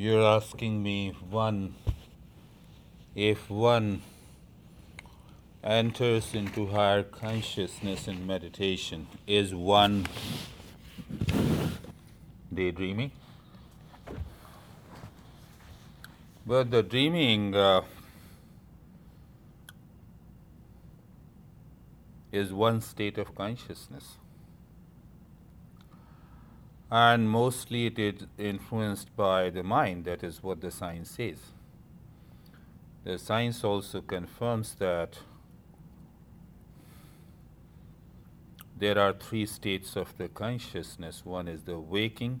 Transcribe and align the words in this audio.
You're 0.00 0.22
asking 0.22 0.80
me 0.80 1.12
one, 1.28 1.74
if 3.16 3.50
one 3.50 4.02
enters 5.64 6.36
into 6.36 6.68
higher 6.68 7.02
consciousness 7.02 8.06
in 8.06 8.24
meditation, 8.24 9.08
is 9.26 9.52
one 9.52 10.06
daydreaming? 12.54 13.10
But 16.46 16.70
the 16.70 16.84
dreaming 16.84 17.56
uh, 17.56 17.80
is 22.30 22.52
one 22.52 22.80
state 22.82 23.18
of 23.18 23.34
consciousness 23.34 24.18
and 26.90 27.28
mostly 27.28 27.86
it 27.86 27.98
is 27.98 28.26
influenced 28.38 29.14
by 29.14 29.50
the 29.50 29.62
mind. 29.62 30.04
That 30.04 30.22
is 30.22 30.42
what 30.42 30.60
the 30.60 30.70
science 30.70 31.10
says. 31.10 31.38
The 33.04 33.18
science 33.18 33.62
also 33.62 34.00
confirms 34.00 34.74
that 34.76 35.18
there 38.78 38.98
are 38.98 39.12
three 39.12 39.46
states 39.46 39.96
of 39.96 40.16
the 40.16 40.28
consciousness 40.28 41.24
one 41.24 41.48
is 41.48 41.62
the 41.62 41.78
waking, 41.78 42.40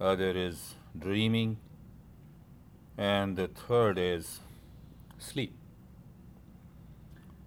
other 0.00 0.30
is 0.30 0.74
dreaming, 0.98 1.58
and 2.98 3.36
the 3.36 3.48
third 3.48 3.98
is 3.98 4.40
sleep. 5.18 5.54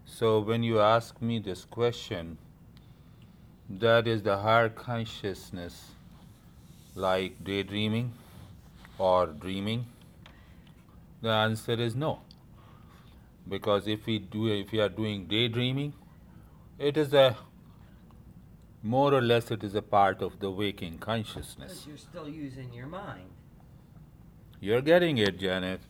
So, 0.05 0.39
when 0.39 0.63
you 0.63 0.79
ask 0.79 1.21
me 1.21 1.39
this 1.39 1.65
question, 1.65 2.37
that 3.69 4.07
is 4.07 4.23
the 4.23 4.37
higher 4.37 4.69
consciousness, 4.69 5.91
like 6.93 7.43
daydreaming 7.43 8.13
or 8.97 9.27
dreaming? 9.27 9.85
The 11.21 11.29
answer 11.29 11.73
is 11.73 11.95
no. 11.95 12.21
Because 13.47 13.87
if 13.87 14.05
we 14.05 14.19
do, 14.19 14.47
if 14.47 14.71
we 14.71 14.79
are 14.79 14.89
doing 14.89 15.25
daydreaming, 15.25 15.93
it 16.77 16.97
is 16.97 17.13
a 17.13 17.37
more 18.83 19.13
or 19.13 19.21
less 19.21 19.49
it 19.49 19.63
is 19.63 19.73
a 19.73 19.81
part 19.81 20.21
of 20.21 20.39
the 20.39 20.51
waking 20.51 20.99
consciousness. 20.99 21.71
Because 21.71 21.87
you're 21.87 21.97
still 21.97 22.29
using 22.29 22.71
your 22.71 22.85
mind. 22.85 23.29
You're 24.59 24.81
getting 24.81 25.17
it, 25.17 25.39
Janet. 25.39 25.81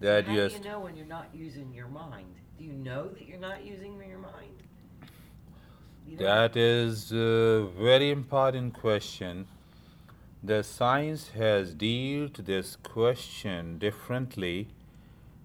That 0.00 0.26
How 0.26 0.34
you're 0.34 0.48
do 0.48 0.54
you 0.56 0.64
know 0.64 0.80
when 0.80 0.96
you're 0.96 1.06
not 1.06 1.28
using 1.32 1.72
your 1.72 1.88
mind? 1.88 2.34
Do 2.58 2.64
you 2.64 2.72
know 2.72 3.08
that 3.08 3.26
you're 3.26 3.38
not 3.38 3.64
using 3.64 3.98
your 4.06 4.18
mind? 4.18 4.62
That 6.06 6.56
is 6.56 7.12
a 7.12 7.66
very 7.78 8.10
important 8.10 8.74
question. 8.74 9.46
The 10.42 10.62
science 10.62 11.30
has 11.30 11.74
dealt 11.74 12.44
this 12.44 12.76
question 12.76 13.78
differently, 13.78 14.68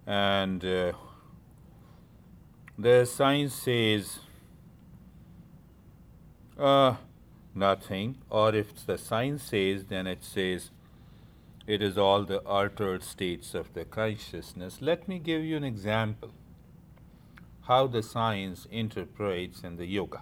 and 0.05 0.63
uh, 0.63 0.91
the 2.77 3.05
science 3.05 3.53
says 3.53 4.19
uh, 6.57 6.95
nothing, 7.55 8.17
or 8.29 8.53
if 8.53 8.85
the 8.85 8.97
science 8.97 9.43
says, 9.43 9.85
then 9.85 10.05
it 10.07 10.23
says 10.23 10.71
it 11.65 11.81
is 11.81 11.97
all 11.97 12.23
the 12.23 12.39
altered 12.39 13.03
states 13.03 13.55
of 13.55 13.73
the 13.73 13.85
consciousness. 13.85 14.81
Let 14.81 15.07
me 15.07 15.19
give 15.19 15.43
you 15.43 15.55
an 15.55 15.63
example 15.63 16.31
how 17.61 17.87
the 17.87 18.03
science 18.03 18.67
interprets 18.71 19.61
in 19.61 19.77
the 19.77 19.85
yoga. 19.85 20.21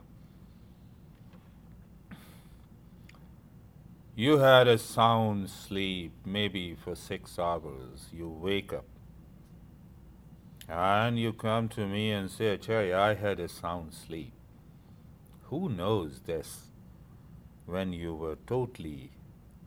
You 4.20 4.40
had 4.40 4.68
a 4.68 4.80
sound 4.80 5.48
sleep, 5.48 6.12
maybe 6.26 6.74
for 6.74 6.96
six 6.96 7.38
hours. 7.38 8.08
You 8.12 8.28
wake 8.28 8.74
up. 8.74 8.86
And 10.68 11.20
you 11.20 11.34
come 11.34 11.70
to 11.70 11.86
me 11.86 12.10
and 12.10 12.32
say, 12.32 12.48
Acharya, 12.48 12.98
I 12.98 13.14
had 13.14 13.40
a 13.40 13.48
sound 13.48 13.94
sleep. 13.94 14.34
Who 15.52 15.70
knows 15.70 16.22
this 16.26 16.72
when 17.68 17.94
you 17.94 18.16
were 18.16 18.38
totally 18.48 19.12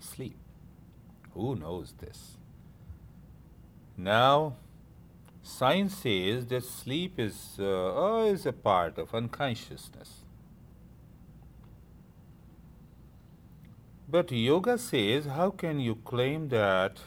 asleep? 0.01 0.37
Who 1.33 1.55
knows 1.55 1.95
this? 2.01 2.37
Now, 3.97 4.57
science 5.45 5.99
says 5.99 6.47
that 6.47 6.65
sleep 6.65 7.21
is, 7.21 7.57
uh, 7.61 8.25
is 8.27 8.47
a 8.47 8.53
part 8.53 8.99
of 8.99 9.15
unconsciousness. 9.15 10.25
But 14.11 14.33
yoga 14.33 14.77
says, 14.79 15.27
how 15.27 15.51
can 15.51 15.79
you 15.79 15.95
claim 15.95 16.49
that 16.49 16.99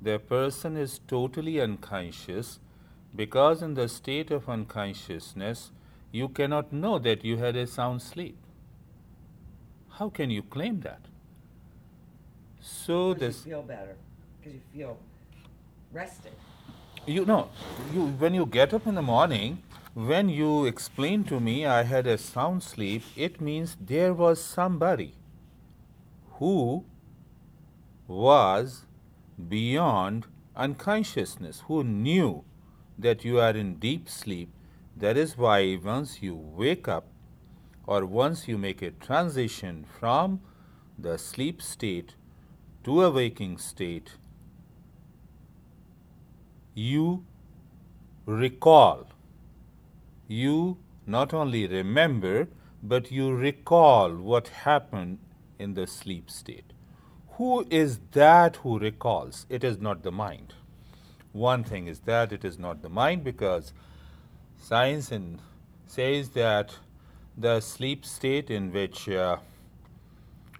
the 0.00 0.18
person 0.18 0.76
is 0.76 1.00
totally 1.08 1.60
unconscious 1.60 2.60
because 3.14 3.62
in 3.62 3.74
the 3.74 3.88
state 3.88 4.30
of 4.30 4.48
unconsciousness 4.48 5.70
you 6.12 6.28
cannot 6.28 6.72
know 6.72 6.98
that 6.98 7.24
you 7.24 7.38
had 7.38 7.56
a 7.56 7.66
sound 7.66 8.02
sleep? 8.02 8.36
How 9.90 10.08
can 10.10 10.30
you 10.30 10.42
claim 10.42 10.80
that? 10.80 11.00
So 12.60 13.14
this 13.14 13.44
you 13.44 13.52
feel 13.52 13.62
better. 13.62 13.96
Because 14.40 14.54
you 14.54 14.60
feel 14.74 14.98
rested. 15.92 16.32
you 17.06 17.24
know 17.26 17.48
you 17.92 18.06
when 18.22 18.34
you 18.34 18.46
get 18.46 18.72
up 18.72 18.86
in 18.86 18.94
the 18.94 19.02
morning 19.02 19.56
when 19.94 20.28
you 20.28 20.64
explain 20.70 21.24
to 21.24 21.40
me 21.40 21.66
i 21.66 21.82
had 21.82 22.06
a 22.06 22.16
sound 22.16 22.62
sleep 22.62 23.02
it 23.16 23.40
means 23.40 23.76
there 23.90 24.14
was 24.14 24.42
somebody 24.42 25.08
who 26.42 26.84
was 28.08 28.84
beyond 29.48 30.26
unconsciousness 30.56 31.62
who 31.66 31.84
knew 31.84 32.44
that 32.98 33.24
you 33.24 33.38
are 33.38 33.56
in 33.62 33.74
deep 33.84 34.08
sleep 34.08 34.50
that 35.04 35.16
is 35.16 35.36
why 35.38 35.58
once 35.84 36.20
you 36.20 36.34
wake 36.34 36.88
up 36.88 37.06
or 37.86 38.04
once 38.04 38.48
you 38.48 38.58
make 38.58 38.82
a 38.82 38.90
transition 39.06 39.84
from 40.00 40.40
the 40.98 41.16
sleep 41.16 41.62
state 41.62 42.16
to 42.82 43.02
a 43.02 43.10
waking 43.10 43.56
state 43.56 44.16
you 46.74 47.24
recall. 48.26 49.06
You 50.26 50.78
not 51.06 51.34
only 51.34 51.66
remember, 51.66 52.48
but 52.82 53.12
you 53.12 53.34
recall 53.34 54.16
what 54.16 54.48
happened 54.48 55.18
in 55.62 55.74
the 55.74 55.86
sleep 55.86 56.30
state. 56.30 56.72
Who 57.36 57.66
is 57.70 58.00
that 58.12 58.56
who 58.56 58.78
recalls? 58.78 59.46
It 59.48 59.64
is 59.64 59.78
not 59.78 60.02
the 60.02 60.12
mind. 60.12 60.54
One 61.32 61.64
thing 61.64 61.86
is 61.86 62.00
that 62.00 62.32
it 62.32 62.44
is 62.44 62.58
not 62.58 62.82
the 62.82 62.90
mind 62.90 63.24
because 63.24 63.72
science 64.58 65.10
in, 65.10 65.40
says 65.86 66.30
that 66.30 66.76
the 67.36 67.60
sleep 67.60 68.04
state 68.04 68.50
in 68.50 68.72
which 68.72 69.08
uh, 69.08 69.38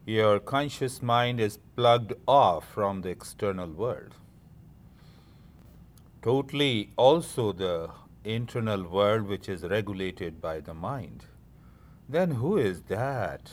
your 0.06 0.40
conscious 0.40 1.02
mind 1.02 1.40
is 1.40 1.58
plugged 1.76 2.14
off 2.26 2.66
from 2.72 3.02
the 3.02 3.10
external 3.10 3.68
world 3.68 4.14
totally 6.22 6.90
also 6.96 7.52
the 7.52 7.90
internal 8.24 8.84
world 8.84 9.26
which 9.26 9.48
is 9.48 9.64
regulated 9.64 10.40
by 10.40 10.60
the 10.60 10.72
mind, 10.72 11.24
then 12.08 12.30
who 12.32 12.56
is 12.56 12.82
that 12.82 13.50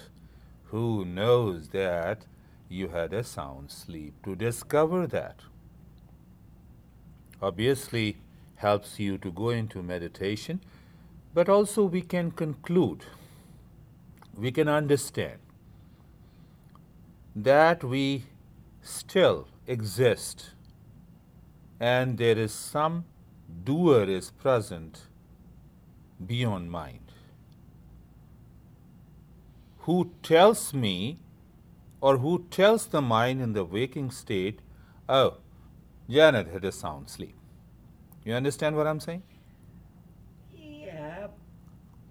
who 0.72 1.04
knows 1.06 1.70
that 1.70 2.26
you 2.68 2.90
had 2.90 3.14
a 3.14 3.24
sound 3.24 3.72
sleep 3.72 4.14
to 4.24 4.36
discover 4.36 5.08
that. 5.08 5.40
Obviously, 7.42 8.18
helps 8.56 9.00
you 9.00 9.18
to 9.18 9.32
go 9.32 9.50
into 9.50 9.82
meditation, 9.82 10.62
but 11.34 11.50
also 11.50 11.86
we 11.86 12.02
can 12.02 12.32
conclude, 12.32 13.06
we 14.36 14.52
can 14.52 14.68
understand 14.68 15.40
that 17.36 17.84
we 17.84 18.24
still 18.82 19.48
exist 19.66 20.52
and 21.80 22.18
there 22.18 22.38
is 22.38 22.52
some 22.52 23.06
doer 23.64 24.04
is 24.04 24.32
present 24.32 25.04
beyond 26.26 26.70
mind 26.70 27.09
who 29.90 30.12
tells 30.22 30.72
me 30.72 31.18
or 32.00 32.20
who 32.20 32.46
tells 32.52 32.86
the 32.86 33.02
mind 33.02 33.42
in 33.42 33.54
the 33.54 33.66
waking 33.66 34.12
state, 34.12 34.60
oh, 35.18 35.38
Janet 36.08 36.48
had 36.50 36.64
a 36.64 36.72
sound 36.72 37.10
sleep. 37.10 37.36
You 38.24 38.36
understand 38.36 38.76
what 38.76 38.86
I'm 38.86 39.00
saying? 39.00 39.24
Yeah. 40.56 41.30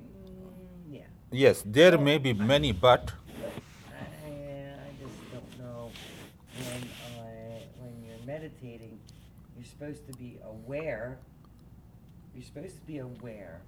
Mm, 0.02 0.90
yeah. 0.90 1.02
Yes, 1.30 1.62
there 1.64 1.96
may 1.96 2.18
be 2.18 2.32
many, 2.32 2.72
but 2.72 3.12
I, 4.26 4.26
I 4.26 4.90
just 5.00 5.18
don't 5.32 5.58
know 5.60 5.92
when 6.56 6.82
uh, 6.82 7.60
when 7.78 7.94
you're 8.04 8.26
meditating, 8.26 8.98
you're 9.56 9.66
supposed 9.66 10.04
to 10.10 10.18
be 10.18 10.40
aware. 10.44 11.20
You're 12.34 12.42
supposed 12.44 12.74
to 12.74 12.82
be 12.82 12.98
aware, 12.98 13.60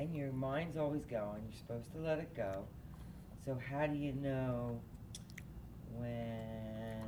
and 0.00 0.16
your 0.16 0.32
mind's 0.32 0.78
always 0.78 1.04
going. 1.04 1.42
You're 1.46 1.58
supposed 1.58 1.92
to 1.92 1.98
let 1.98 2.18
it 2.18 2.34
go. 2.34 2.64
So 3.44 3.58
how 3.70 3.86
do 3.86 3.96
you 3.96 4.14
know 4.14 4.80
when 5.94 7.06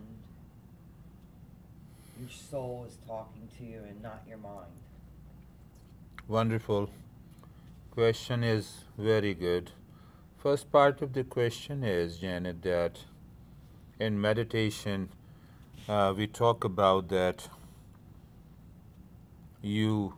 your 2.21 2.29
soul 2.29 2.85
is 2.87 2.99
talking 3.06 3.49
to 3.59 3.65
you 3.65 3.81
and 3.89 4.03
not 4.03 4.23
your 4.29 4.39
mind? 4.39 4.73
wonderful. 6.29 6.89
Question 7.91 8.43
is 8.43 8.85
very 8.97 9.35
good. 9.35 9.73
First 10.38 10.71
part 10.73 11.03
of 11.03 11.12
the 11.12 11.25
question 11.25 11.85
is, 11.85 12.19
Janet, 12.19 12.62
that 12.62 13.00
in 14.00 14.21
meditation 14.21 15.11
uh, 15.88 16.15
we 16.17 16.27
talk 16.27 16.65
about 16.65 17.09
that 17.09 17.49
you 19.61 20.15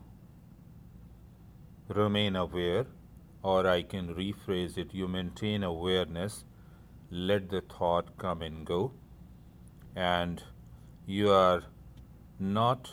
remain 1.87 2.35
aware, 2.35 2.85
or 3.43 3.67
I 3.67 3.83
can 3.83 4.15
rephrase 4.15 4.77
it 4.77 4.93
you 4.93 5.07
maintain 5.07 5.63
awareness, 5.63 6.45
let 7.09 7.49
the 7.49 7.61
thought 7.61 8.17
come 8.17 8.41
and 8.41 8.65
go, 8.65 8.91
and 9.95 10.41
you 11.05 11.29
are 11.29 11.63
not 12.39 12.91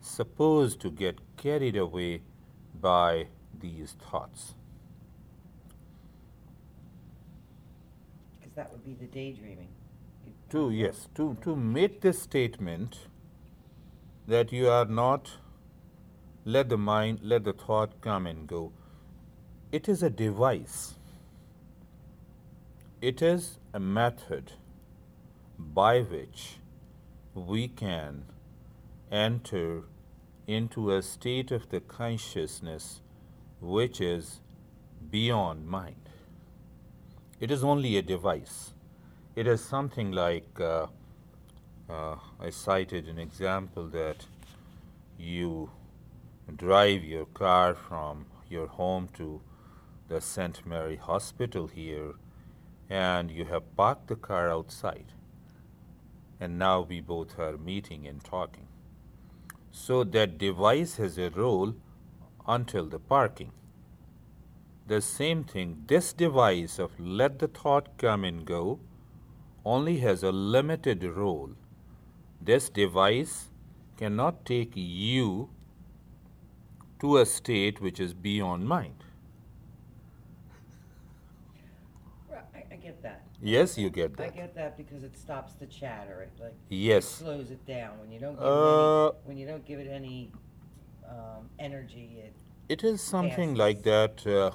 supposed 0.00 0.80
to 0.80 0.90
get 0.90 1.18
carried 1.36 1.76
away 1.76 2.22
by 2.80 3.28
these 3.60 3.92
thoughts. 3.92 4.54
Because 8.40 8.54
that 8.56 8.72
would 8.72 8.84
be 8.84 8.94
the 8.94 9.06
daydreaming. 9.06 9.68
To 10.50 10.70
yes, 10.70 11.08
to, 11.14 11.36
to 11.42 11.56
make 11.56 12.00
this 12.00 12.20
statement 12.20 13.08
that 14.26 14.52
you 14.52 14.68
are 14.68 14.84
not 14.84 15.32
let 16.44 16.68
the 16.68 16.76
mind, 16.76 17.20
let 17.22 17.44
the 17.44 17.52
thought 17.52 18.00
come 18.00 18.26
and 18.26 18.46
go. 18.46 18.72
It 19.72 19.88
is 19.88 20.02
a 20.02 20.10
device. 20.10 20.94
It 23.00 23.22
is 23.22 23.58
a 23.72 23.80
method 23.80 24.52
by 25.58 26.00
which 26.00 26.56
we 27.34 27.68
can 27.68 28.24
enter 29.10 29.82
into 30.46 30.92
a 30.92 31.02
state 31.02 31.50
of 31.50 31.70
the 31.70 31.80
consciousness 31.80 33.00
which 33.60 34.00
is 34.00 34.40
beyond 35.10 35.66
mind. 35.66 36.08
It 37.40 37.50
is 37.50 37.64
only 37.64 37.96
a 37.96 38.02
device. 38.02 38.74
It 39.34 39.46
is 39.46 39.64
something 39.64 40.12
like 40.12 40.60
uh, 40.60 40.86
uh, 41.88 42.16
I 42.38 42.50
cited 42.50 43.08
an 43.08 43.18
example 43.18 43.88
that 43.88 44.26
you 45.18 45.70
drive 46.56 47.04
your 47.04 47.26
car 47.26 47.74
from 47.74 48.26
your 48.48 48.66
home 48.66 49.08
to 49.14 49.40
the 50.08 50.20
St. 50.20 50.66
Mary 50.66 50.96
Hospital 50.96 51.66
here, 51.66 52.14
and 52.90 53.30
you 53.30 53.44
have 53.46 53.76
parked 53.76 54.08
the 54.08 54.16
car 54.16 54.50
outside. 54.50 55.12
And 56.38 56.58
now 56.58 56.82
we 56.82 57.00
both 57.00 57.38
are 57.38 57.56
meeting 57.56 58.06
and 58.06 58.22
talking. 58.22 58.68
So 59.70 60.04
that 60.04 60.38
device 60.38 60.96
has 60.96 61.18
a 61.18 61.30
role 61.30 61.74
until 62.46 62.86
the 62.86 62.98
parking. 62.98 63.52
The 64.86 65.00
same 65.00 65.44
thing, 65.44 65.84
this 65.86 66.12
device 66.12 66.78
of 66.78 67.00
let 67.00 67.38
the 67.38 67.48
thought 67.48 67.96
come 67.96 68.22
and 68.24 68.44
go 68.44 68.80
only 69.64 69.98
has 69.98 70.22
a 70.22 70.30
limited 70.30 71.02
role. 71.02 71.52
This 72.40 72.68
device 72.68 73.48
cannot 73.96 74.44
take 74.44 74.72
you 74.74 75.48
to 77.04 77.18
a 77.18 77.26
state 77.26 77.82
which 77.82 78.00
is 78.00 78.14
beyond 78.14 78.66
mind. 78.66 79.04
I, 82.32 82.62
I 82.72 82.76
get 82.76 83.02
that. 83.02 83.24
Yes, 83.42 83.76
you 83.76 83.90
get 83.90 84.16
that. 84.16 84.22
I 84.22 84.26
that. 84.28 84.36
get 84.36 84.54
that 84.54 84.78
because 84.78 85.02
it 85.04 85.14
stops 85.24 85.52
the 85.54 85.66
chatter. 85.66 86.22
It 86.22 86.32
like 86.42 86.54
Yes. 86.70 87.04
slows 87.04 87.50
it 87.50 87.62
down 87.66 87.98
when 88.00 88.10
you 88.10 88.18
don't 88.18 88.36
give 88.36 88.46
Uh, 88.46 88.48
it 88.48 89.16
any, 89.16 89.28
when 89.28 89.36
you 89.36 89.46
don't 89.46 89.66
give 89.66 89.78
it 89.80 89.88
any 90.00 90.30
um, 91.06 91.42
energy. 91.58 92.08
It 92.26 92.34
It 92.74 92.82
is 92.90 93.02
something 93.02 93.50
Yes. 93.50 93.58
like 93.64 93.82
that. 93.82 94.26
Uh, 94.26 94.52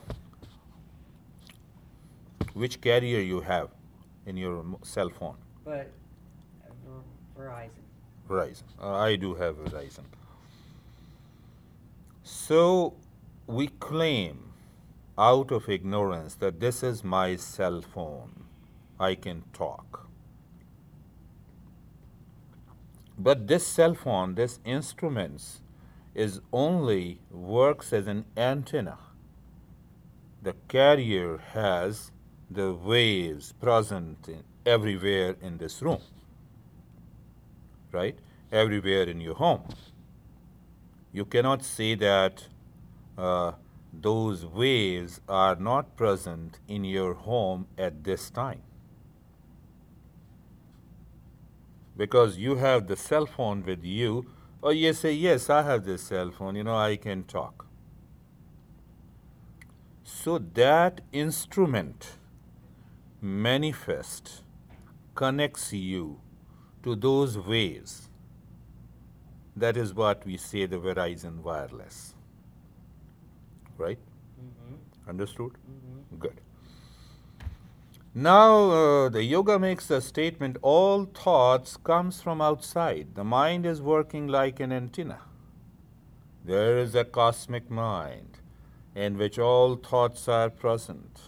which 2.54 2.82
carrier 2.82 3.20
you 3.34 3.42
have 3.42 3.70
in 4.26 4.36
your 4.38 4.56
cell 4.94 5.10
phone? 5.20 5.38
but 5.64 5.92
uh, 6.66 6.74
Ver- 6.86 7.04
Verizon. 7.44 7.86
Verizon. 8.28 8.64
Uh, 8.82 8.96
I 9.10 9.16
do 9.18 9.36
have 9.36 9.56
Verizon. 9.58 10.06
So 12.30 12.94
we 13.48 13.68
claim 13.68 14.54
out 15.18 15.52
of 15.52 15.68
ignorance 15.68 16.36
that 16.36 16.60
this 16.60 16.84
is 16.84 17.04
my 17.04 17.36
cell 17.36 17.82
phone. 17.82 18.46
I 19.00 19.16
can 19.16 19.44
talk. 19.54 20.08
But 23.18 23.48
this 23.48 23.66
cell 23.66 23.96
phone, 23.96 24.36
this 24.36 24.60
instruments, 24.64 25.62
is 26.14 26.42
only 26.54 27.20
works 27.32 27.92
as 27.92 28.08
an 28.08 28.26
antenna. 28.38 29.00
The 30.42 30.54
carrier 30.68 31.38
has 31.54 32.12
the 32.50 32.74
waves 32.74 33.54
present 33.54 34.28
in, 34.28 34.44
everywhere 34.66 35.36
in 35.42 35.58
this 35.58 35.82
room 35.82 36.02
right? 37.92 38.18
Everywhere 38.52 39.04
in 39.04 39.22
your 39.22 39.36
home. 39.36 39.64
You 41.12 41.26
cannot 41.26 41.64
say 41.64 41.96
that 41.96 42.48
uh, 43.18 43.54
those 43.92 44.46
waves 44.46 45.22
are 45.28 45.56
not 45.56 45.96
present 45.96 46.60
in 46.68 46.84
your 46.84 47.14
home 47.16 47.68
at 47.78 48.04
this 48.04 48.30
time. 48.30 48.62
Because 51.98 52.38
you 52.38 52.56
have 52.56 52.88
the 52.88 52.96
cell 52.96 53.26
phone 53.26 53.64
with 53.64 53.84
you, 53.84 54.28
or 54.62 54.74
you 54.74 54.94
say, 54.94 55.14
Yes, 55.14 55.50
I 55.50 55.64
have 55.64 55.84
this 55.84 56.04
cell 56.04 56.32
phone, 56.32 56.56
you 56.56 56.64
know, 56.64 56.78
I 56.78 56.96
can 56.96 57.24
talk. 57.24 57.66
So 60.04 60.38
that 60.38 61.02
instrument 61.12 62.18
manifest 63.22 64.44
connects 65.16 65.74
you 65.74 66.20
to 66.84 66.96
those 66.96 67.38
ways. 67.38 68.09
That 69.60 69.76
is 69.76 69.94
what 69.94 70.26
we 70.26 70.38
say 70.38 70.66
the 70.66 70.78
Verizon 70.78 71.42
wireless. 71.42 72.16
Right? 73.78 74.00
Mm-hmm. 74.42 75.10
Understood? 75.10 75.52
Mm-hmm. 75.52 76.18
Good. 76.18 76.42
Now 78.16 78.72
uh, 78.72 79.10
the 79.10 79.24
yoga 79.24 79.60
makes 79.60 79.92
a 79.92 80.00
statement 80.00 80.58
all 80.62 81.04
thoughts 81.06 81.76
comes 81.76 82.22
from 82.22 82.42
outside. 82.42 83.16
The 83.16 83.26
mind 83.26 83.66
is 83.66 83.82
working 83.82 84.28
like 84.28 84.62
an 84.62 84.72
antenna. 84.72 85.20
There 86.46 86.78
is 86.78 86.96
a 86.96 87.04
cosmic 87.04 87.70
mind 87.70 88.40
in 88.96 89.18
which 89.18 89.38
all 89.38 89.76
thoughts 89.76 90.28
are 90.30 90.50
present. 90.50 91.20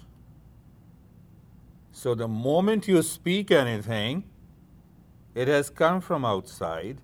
So 1.91 2.15
the 2.15 2.29
moment 2.29 2.87
you 2.87 3.01
speak 3.01 3.51
anything, 3.51 4.23
it 5.35 5.49
has 5.49 5.69
come 5.69 5.99
from 5.99 6.25
outside, 6.25 6.99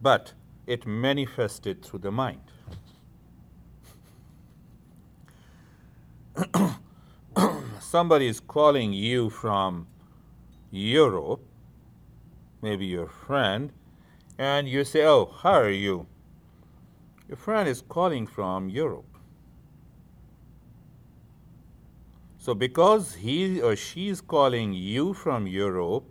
but 0.00 0.32
it 0.68 0.86
manifested 0.86 1.82
through 1.82 2.00
the 2.00 2.12
mind. 2.12 2.42
somebody 7.80 8.26
is 8.26 8.38
calling 8.38 8.92
you 8.92 9.30
from 9.30 9.86
Europe, 10.70 11.40
maybe 12.60 12.84
your 12.84 13.08
friend, 13.08 13.72
and 14.36 14.68
you 14.68 14.84
say, 14.84 15.04
Oh, 15.06 15.32
how 15.42 15.54
are 15.54 15.70
you? 15.70 16.06
Your 17.28 17.38
friend 17.38 17.66
is 17.66 17.80
calling 17.80 18.26
from 18.26 18.68
Europe. 18.68 19.06
So, 22.38 22.54
because 22.54 23.14
he 23.16 23.60
or 23.60 23.74
she 23.74 24.08
is 24.08 24.20
calling 24.20 24.74
you 24.74 25.14
from 25.14 25.46
Europe, 25.46 26.04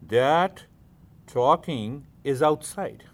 that 0.00 0.64
talking 1.26 2.06
is 2.24 2.40
outside. 2.40 3.04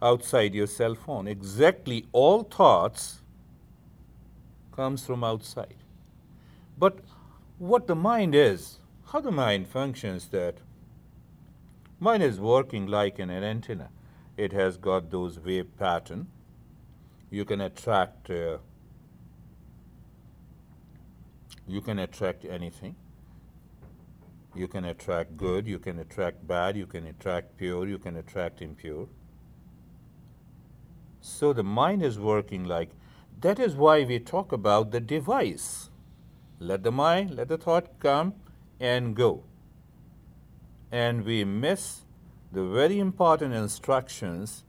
Outside 0.00 0.54
your 0.54 0.66
cell 0.66 0.94
phone. 0.94 1.26
Exactly 1.26 2.06
all 2.12 2.42
thoughts 2.42 3.22
comes 4.72 5.04
from 5.04 5.24
outside. 5.24 5.74
But 6.78 7.00
what 7.58 7.88
the 7.88 7.96
mind 7.96 8.34
is, 8.34 8.78
how 9.12 9.20
the 9.20 9.32
mind 9.32 9.66
functions 9.68 10.28
that 10.28 10.58
mind 11.98 12.22
is 12.22 12.38
working 12.38 12.86
like 12.86 13.18
an 13.18 13.30
antenna. 13.30 13.90
It 14.36 14.52
has 14.52 14.76
got 14.76 15.10
those 15.10 15.40
wave 15.40 15.76
pattern. 15.76 16.28
You 17.30 17.44
can 17.44 17.60
attract 17.60 18.30
uh, 18.30 18.58
you 21.66 21.80
can 21.80 21.98
attract 21.98 22.44
anything. 22.44 22.94
You 24.54 24.68
can 24.68 24.86
attract 24.86 25.36
good, 25.36 25.66
you 25.66 25.78
can 25.78 25.98
attract 25.98 26.46
bad, 26.46 26.76
you 26.76 26.86
can 26.86 27.06
attract 27.06 27.56
pure, 27.58 27.86
you 27.86 27.98
can 27.98 28.16
attract 28.16 28.62
impure. 28.62 29.08
So 31.28 31.52
the 31.52 31.62
mind 31.62 32.02
is 32.02 32.18
working 32.18 32.64
like 32.64 32.90
that 33.40 33.60
is 33.60 33.76
why 33.76 34.04
we 34.04 34.18
talk 34.18 34.50
about 34.50 34.90
the 34.90 35.00
device. 35.00 35.90
Let 36.58 36.82
the 36.82 36.90
mind, 36.90 37.36
let 37.36 37.48
the 37.48 37.58
thought 37.58 38.00
come 38.00 38.34
and 38.80 39.14
go. 39.14 39.44
And 40.90 41.24
we 41.24 41.44
miss 41.44 42.00
the 42.50 42.64
very 42.64 42.98
important 42.98 43.54
instructions 43.54 44.64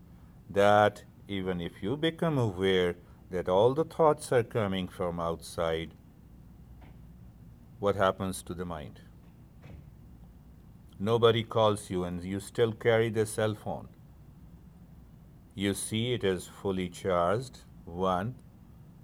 that 0.50 1.04
even 1.28 1.62
if 1.62 1.82
you 1.82 1.96
become 1.96 2.38
aware 2.38 2.96
that 3.32 3.48
all 3.48 3.74
the 3.74 3.86
thoughts 3.86 4.32
are 4.32 4.44
coming 4.44 4.88
from 4.88 5.20
outside, 5.20 5.94
what 7.80 7.96
happens 7.96 8.44
to 8.44 8.54
the 8.54 8.66
mind? 8.66 9.00
Nobody 11.00 11.44
calls 11.44 11.90
you 11.90 12.04
and 12.04 12.24
you 12.24 12.40
still 12.40 12.74
carry 12.74 13.10
the 13.10 13.26
cell 13.26 13.56
phone. 13.56 13.88
You 15.56 15.74
see 15.74 16.14
it 16.14 16.24
is 16.24 16.48
fully 16.48 16.90
charged, 16.90 17.60
one. 17.86 18.36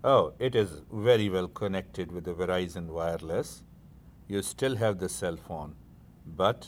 Oh, 0.03 0.33
it 0.39 0.55
is 0.55 0.81
very 0.91 1.29
well 1.29 1.47
connected 1.47 2.11
with 2.11 2.25
the 2.25 2.33
Verizon 2.33 2.87
wireless. 2.87 3.63
You 4.27 4.41
still 4.41 4.75
have 4.77 4.99
the 4.99 5.09
cell 5.09 5.37
phone, 5.37 5.75
but 6.25 6.67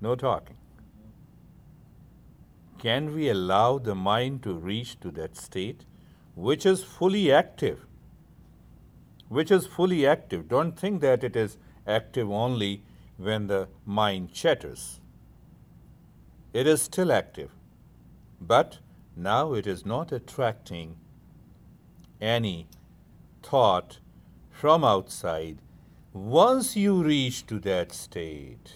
no 0.00 0.14
talking. 0.14 0.56
Can 2.78 3.14
we 3.14 3.28
allow 3.28 3.78
the 3.78 3.94
mind 3.94 4.42
to 4.42 4.54
reach 4.54 4.98
to 5.00 5.10
that 5.12 5.36
state 5.36 5.84
which 6.34 6.66
is 6.66 6.82
fully 6.82 7.30
active? 7.30 7.86
which 9.32 9.50
is 9.50 9.66
fully 9.66 10.06
active. 10.06 10.46
Don't 10.46 10.78
think 10.78 11.00
that 11.00 11.24
it 11.24 11.36
is 11.36 11.56
active 11.86 12.30
only 12.30 12.82
when 13.16 13.46
the 13.46 13.66
mind 13.86 14.30
chatters. 14.32 15.00
It 16.52 16.66
is 16.66 16.82
still 16.82 17.10
active, 17.10 17.50
but 18.46 18.78
now 19.16 19.52
it 19.52 19.66
is 19.66 19.86
not 19.86 20.12
attracting 20.12 20.96
any 22.20 22.66
thought 23.42 23.98
from 24.50 24.84
outside. 24.84 25.58
Once 26.12 26.76
you 26.76 27.02
reach 27.02 27.46
to 27.46 27.58
that 27.58 27.92
state, 27.92 28.74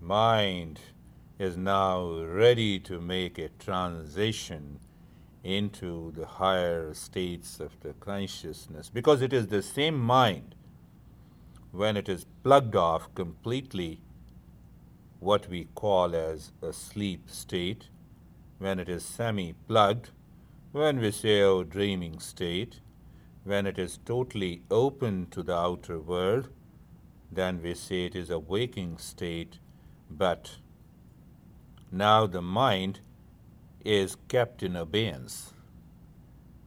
mind 0.00 0.80
is 1.38 1.56
now 1.56 2.08
ready 2.24 2.78
to 2.78 3.00
make 3.00 3.38
a 3.38 3.48
transition 3.58 4.78
into 5.44 6.12
the 6.16 6.26
higher 6.26 6.92
states 6.92 7.60
of 7.60 7.78
the 7.80 7.92
consciousness 7.94 8.90
because 8.92 9.22
it 9.22 9.32
is 9.32 9.46
the 9.46 9.62
same 9.62 9.98
mind 9.98 10.54
when 11.70 11.96
it 11.96 12.08
is 12.08 12.26
plugged 12.42 12.74
off 12.74 13.14
completely 13.14 14.00
what 15.20 15.48
we 15.48 15.68
call 15.74 16.14
as 16.14 16.52
a 16.62 16.72
sleep 16.72 17.30
state 17.30 17.88
when 18.58 18.78
it 18.78 18.88
is 18.88 19.04
semi 19.04 19.52
plugged 19.66 20.10
when 20.72 21.00
we 21.00 21.10
say 21.10 21.40
our 21.42 21.64
dreaming 21.64 22.18
state 22.18 22.80
when 23.44 23.66
it 23.66 23.78
is 23.78 23.98
totally 24.04 24.62
open 24.70 25.26
to 25.30 25.42
the 25.42 25.56
outer 25.56 25.98
world 25.98 26.48
then 27.30 27.62
we 27.62 27.74
say 27.74 28.04
it 28.04 28.14
is 28.14 28.30
a 28.30 28.38
waking 28.38 28.96
state 28.98 29.58
but 30.10 30.56
now 31.90 32.26
the 32.26 32.42
mind 32.42 33.00
is 33.82 34.16
kept 34.28 34.62
in 34.62 34.76
abeyance. 34.76 35.54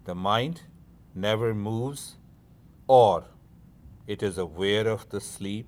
The 0.05 0.15
mind 0.15 0.63
never 1.13 1.53
moves, 1.53 2.17
or 2.87 3.25
it 4.07 4.23
is 4.23 4.39
aware 4.39 4.87
of 4.87 5.09
the 5.09 5.21
sleep. 5.21 5.67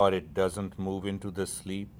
or 0.00 0.14
it 0.14 0.32
doesn't 0.32 0.78
move 0.78 1.04
into 1.04 1.30
the 1.30 1.46
sleep. 1.46 1.90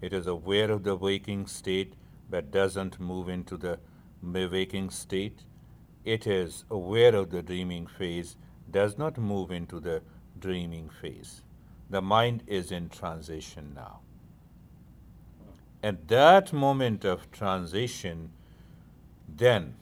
It 0.00 0.12
is 0.12 0.28
aware 0.28 0.70
of 0.70 0.84
the 0.84 0.94
waking 0.94 1.48
state 1.48 1.94
but 2.30 2.52
doesn't 2.52 3.00
move 3.00 3.28
into 3.28 3.56
the 3.56 3.78
waking 4.22 4.90
state. 4.90 5.44
It 6.04 6.26
is 6.26 6.64
aware 6.70 7.14
of 7.16 7.30
the 7.30 7.42
dreaming 7.42 7.86
phase, 7.86 8.36
does 8.70 8.96
not 8.96 9.18
move 9.18 9.50
into 9.50 9.80
the 9.80 10.02
dreaming 10.38 10.88
phase. 10.88 11.42
The 11.90 12.00
mind 12.00 12.44
is 12.46 12.70
in 12.70 12.90
transition 12.90 13.72
now. 13.74 14.00
At 15.82 16.08
that 16.08 16.52
moment 16.52 17.04
of 17.04 17.30
transition, 17.30 18.30
then 19.28 19.74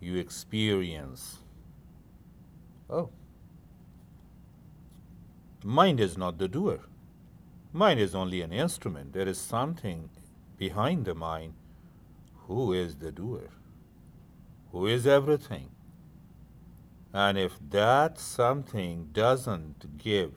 you 0.00 0.16
experience, 0.16 1.38
oh, 2.88 3.10
Mind 5.64 5.98
is 5.98 6.16
not 6.16 6.38
the 6.38 6.48
doer. 6.48 6.80
Mind 7.72 7.98
is 7.98 8.14
only 8.14 8.42
an 8.42 8.52
instrument. 8.52 9.12
There 9.12 9.28
is 9.28 9.38
something 9.38 10.08
behind 10.56 11.04
the 11.04 11.14
mind. 11.14 11.54
Who 12.46 12.72
is 12.72 12.96
the 12.96 13.10
doer? 13.10 13.50
Who 14.72 14.86
is 14.86 15.06
everything? 15.06 15.70
And 17.12 17.36
if 17.36 17.58
that 17.70 18.18
something 18.18 19.08
doesn't 19.12 19.98
give 19.98 20.34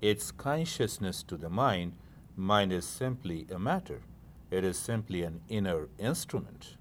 its 0.00 0.32
consciousness 0.32 1.22
to 1.24 1.36
the 1.36 1.50
mind, 1.50 1.92
mind 2.36 2.72
is 2.72 2.86
simply 2.86 3.46
a 3.52 3.58
matter. 3.58 4.02
It 4.50 4.64
is 4.64 4.78
simply 4.78 5.22
an 5.22 5.42
inner 5.48 5.88
instrument. 5.98 6.76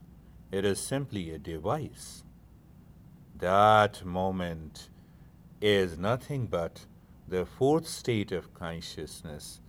It 0.51 0.65
is 0.65 0.79
simply 0.79 1.31
a 1.31 1.37
device. 1.37 2.23
That 3.37 4.03
moment 4.03 4.89
is 5.61 5.97
nothing 5.97 6.47
but 6.47 6.85
the 7.29 7.45
fourth 7.45 7.87
state 7.87 8.31
of 8.31 8.51
consciousness, 8.55 9.61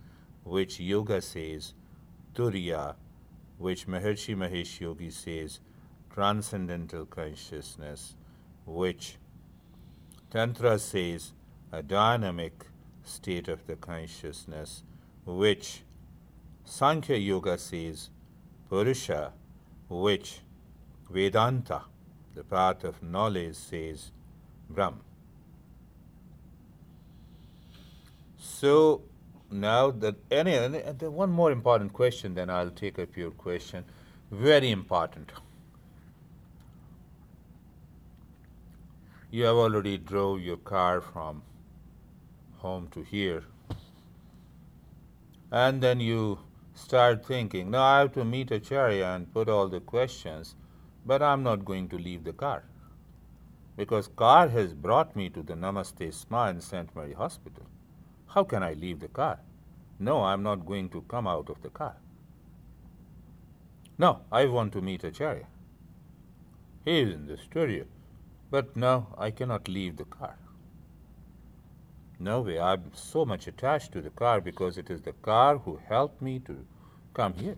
which 0.43 0.79
yoga 0.79 1.21
says 1.21 1.75
turiya, 2.33 2.95
which 3.59 3.85
Maharishi 3.85 4.35
Mahesh 4.35 4.79
Yogi 4.79 5.11
says 5.11 5.59
transcendental 6.11 7.05
consciousness, 7.05 8.15
which 8.65 9.17
Tantra 10.31 10.79
says 10.79 11.33
a 11.71 11.83
dynamic 11.83 12.65
state 13.03 13.47
of 13.47 13.67
the 13.67 13.75
consciousness, 13.75 14.81
which 15.23 15.83
Sankhya 16.63 17.17
Yoga 17.17 17.59
says 17.59 18.09
Purusha, 18.69 19.33
which 19.87 20.39
Vedanta, 21.11 21.83
the 22.33 22.43
path 22.43 22.83
of 22.83 23.03
knowledge, 23.03 23.55
says 23.55 24.11
Brahm. 24.67 25.01
So 28.51 29.01
now 29.49 29.91
that 29.91 30.15
any, 30.29 30.55
one 31.07 31.31
more 31.31 31.51
important 31.51 31.93
question, 31.93 32.35
then 32.35 32.49
I'll 32.49 32.69
take 32.69 32.99
up 32.99 33.17
your 33.17 33.31
question. 33.31 33.85
Very 34.29 34.71
important. 34.71 35.31
You 39.31 39.45
have 39.45 39.55
already 39.55 39.97
drove 39.97 40.41
your 40.41 40.57
car 40.57 41.01
from 41.01 41.41
home 42.57 42.89
to 42.91 43.01
here, 43.01 43.43
and 45.51 45.81
then 45.81 45.99
you 45.99 46.39
start 46.75 47.25
thinking, 47.25 47.71
now 47.71 47.83
I 47.83 47.99
have 47.99 48.13
to 48.13 48.25
meet 48.25 48.51
Acharya 48.51 49.15
and 49.15 49.33
put 49.33 49.49
all 49.49 49.69
the 49.69 49.79
questions, 49.79 50.55
but 51.05 51.21
I'm 51.21 51.41
not 51.41 51.65
going 51.65 51.87
to 51.89 51.97
leave 51.97 52.25
the 52.25 52.33
car 52.33 52.63
because 53.77 54.09
car 54.09 54.49
has 54.49 54.73
brought 54.73 55.15
me 55.15 55.29
to 55.29 55.41
the 55.41 55.53
Namaste 55.53 56.13
Sma 56.13 56.49
in 56.49 56.61
St. 56.61 56.93
Mary 56.95 57.13
Hospital. 57.13 57.65
How 58.33 58.45
can 58.45 58.63
I 58.63 58.73
leave 58.73 59.01
the 59.01 59.09
car? 59.09 59.39
No, 59.99 60.23
I'm 60.23 60.41
not 60.41 60.65
going 60.65 60.89
to 60.91 61.01
come 61.01 61.27
out 61.27 61.49
of 61.49 61.61
the 61.61 61.69
car. 61.69 61.97
No, 63.97 64.21
I 64.31 64.45
want 64.45 64.71
to 64.73 64.81
meet 64.81 65.03
Acharya. 65.03 65.47
He 66.85 67.01
is 67.01 67.13
in 67.13 67.27
the 67.27 67.37
studio, 67.37 67.85
but 68.49 68.75
no, 68.75 69.07
I 69.17 69.31
cannot 69.31 69.67
leave 69.67 69.97
the 69.97 70.05
car. 70.05 70.37
No 72.19 72.41
way, 72.41 72.57
I'm 72.57 72.91
so 72.93 73.25
much 73.25 73.47
attached 73.47 73.91
to 73.91 74.01
the 74.01 74.09
car 74.11 74.39
because 74.39 74.77
it 74.77 74.89
is 74.89 75.01
the 75.01 75.11
car 75.11 75.57
who 75.57 75.79
helped 75.89 76.21
me 76.21 76.39
to 76.39 76.65
come 77.13 77.33
here. 77.33 77.57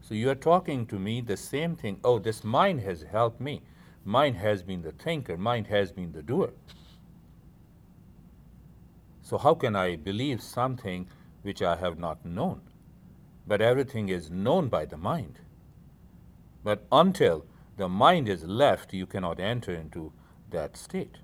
So 0.00 0.14
you 0.14 0.28
are 0.30 0.34
talking 0.34 0.86
to 0.86 0.98
me 0.98 1.20
the 1.20 1.36
same 1.36 1.76
thing. 1.76 2.00
Oh, 2.02 2.18
this 2.18 2.42
mind 2.42 2.80
has 2.80 3.02
helped 3.02 3.40
me. 3.40 3.62
Mind 4.04 4.36
has 4.36 4.62
been 4.62 4.82
the 4.82 4.92
thinker, 4.92 5.36
mind 5.36 5.68
has 5.68 5.92
been 5.92 6.12
the 6.12 6.22
doer. 6.22 6.52
So, 9.28 9.38
how 9.38 9.54
can 9.54 9.74
I 9.74 9.96
believe 9.96 10.40
something 10.40 11.08
which 11.42 11.60
I 11.60 11.74
have 11.74 11.98
not 11.98 12.24
known? 12.24 12.60
But 13.44 13.60
everything 13.60 14.08
is 14.08 14.30
known 14.30 14.68
by 14.68 14.84
the 14.84 14.96
mind. 14.96 15.40
But 16.62 16.86
until 16.92 17.44
the 17.76 17.88
mind 17.88 18.28
is 18.28 18.44
left, 18.44 18.94
you 18.94 19.04
cannot 19.04 19.40
enter 19.40 19.72
into 19.72 20.12
that 20.50 20.76
state. 20.76 21.16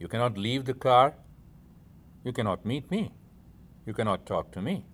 You 0.00 0.08
cannot 0.08 0.36
leave 0.36 0.64
the 0.64 0.74
car. 0.74 1.14
You 2.24 2.32
cannot 2.32 2.66
meet 2.66 2.90
me. 2.90 3.12
You 3.86 3.94
cannot 3.94 4.26
talk 4.26 4.50
to 4.50 4.60
me. 4.60 4.84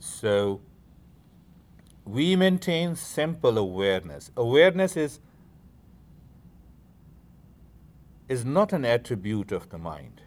So, 0.00 0.62
we 2.04 2.34
maintain 2.34 2.96
simple 2.96 3.56
awareness. 3.56 4.32
Awareness 4.36 4.96
is 4.96 5.20
is 8.30 8.44
not 8.44 8.72
an 8.72 8.84
attribute 8.84 9.50
of 9.50 9.70
the 9.70 9.78
mind. 9.78 10.20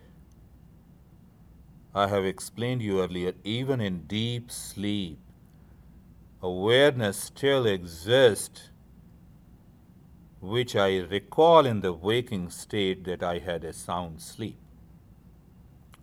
I 1.95 2.07
have 2.09 2.25
explained 2.25 2.81
you 2.81 3.01
earlier, 3.01 3.31
even 3.45 3.79
in 3.79 4.07
deep 4.07 4.51
sleep, 4.51 5.19
awareness 6.41 7.17
still 7.17 7.65
exists, 7.65 8.71
which 10.41 10.75
I 10.75 10.97
recall 10.97 11.65
in 11.65 11.79
the 11.79 11.93
waking 11.93 12.49
state 12.49 13.05
that 13.05 13.23
I 13.23 13.39
had 13.39 13.63
a 13.63 13.71
sound 13.71 14.19
sleep. 14.19 14.57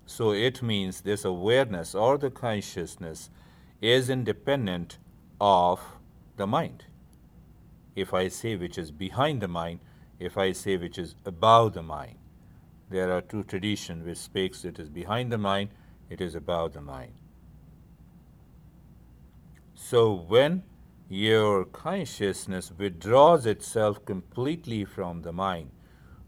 So 0.06 0.32
it 0.32 0.62
means 0.62 1.02
this 1.02 1.26
awareness 1.26 1.94
or 1.94 2.16
the 2.16 2.30
consciousness 2.30 3.28
is 3.82 4.08
independent 4.08 4.96
of 5.38 5.80
the 6.38 6.46
mind. 6.46 6.84
If 7.94 8.14
I 8.14 8.28
say 8.28 8.56
which 8.56 8.78
is 8.78 8.90
behind 8.90 9.42
the 9.42 9.48
mind, 9.48 9.80
if 10.20 10.38
I 10.38 10.52
say 10.52 10.76
which 10.76 10.98
is 10.98 11.16
above 11.24 11.72
the 11.72 11.82
mind. 11.82 12.18
There 12.90 13.10
are 13.10 13.22
two 13.22 13.42
traditions 13.42 14.06
which 14.06 14.18
speaks 14.18 14.64
it 14.64 14.78
is 14.78 14.88
behind 14.88 15.32
the 15.32 15.38
mind, 15.38 15.70
it 16.08 16.20
is 16.20 16.34
above 16.34 16.74
the 16.74 16.80
mind. 16.80 17.12
So 19.74 20.12
when 20.12 20.62
your 21.08 21.64
consciousness 21.64 22.70
withdraws 22.76 23.46
itself 23.46 24.04
completely 24.04 24.84
from 24.84 25.22
the 25.22 25.32
mind, 25.32 25.70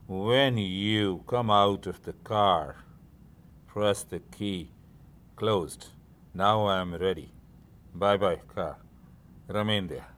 when 0.08 0.56
you 0.56 1.22
come 1.26 1.50
out 1.50 1.86
of 1.86 2.02
the 2.02 2.12
car, 2.12 2.76
press 3.66 4.02
the 4.02 4.20
key, 4.20 4.70
closed. 5.36 5.88
Now 6.34 6.66
I 6.66 6.80
am 6.80 6.94
ready. 6.94 7.32
Bye 7.94 8.16
bye, 8.16 8.40
car. 8.54 8.78
Remain 9.48 9.88
there. 9.88 10.11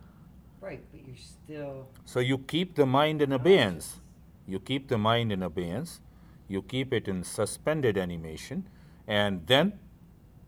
Right, 0.64 0.82
but 0.90 1.06
you're 1.06 1.16
still. 1.16 1.88
So 2.06 2.20
you 2.20 2.38
keep 2.38 2.74
the 2.74 2.86
mind 2.86 3.20
in 3.20 3.32
abeyance. 3.32 4.00
You 4.48 4.58
keep 4.58 4.88
the 4.88 4.96
mind 4.96 5.30
in 5.30 5.42
abeyance. 5.42 6.00
You 6.48 6.62
keep 6.62 6.90
it 6.92 7.06
in 7.06 7.22
suspended 7.22 7.98
animation, 7.98 8.68
and 9.06 9.46
then, 9.46 9.78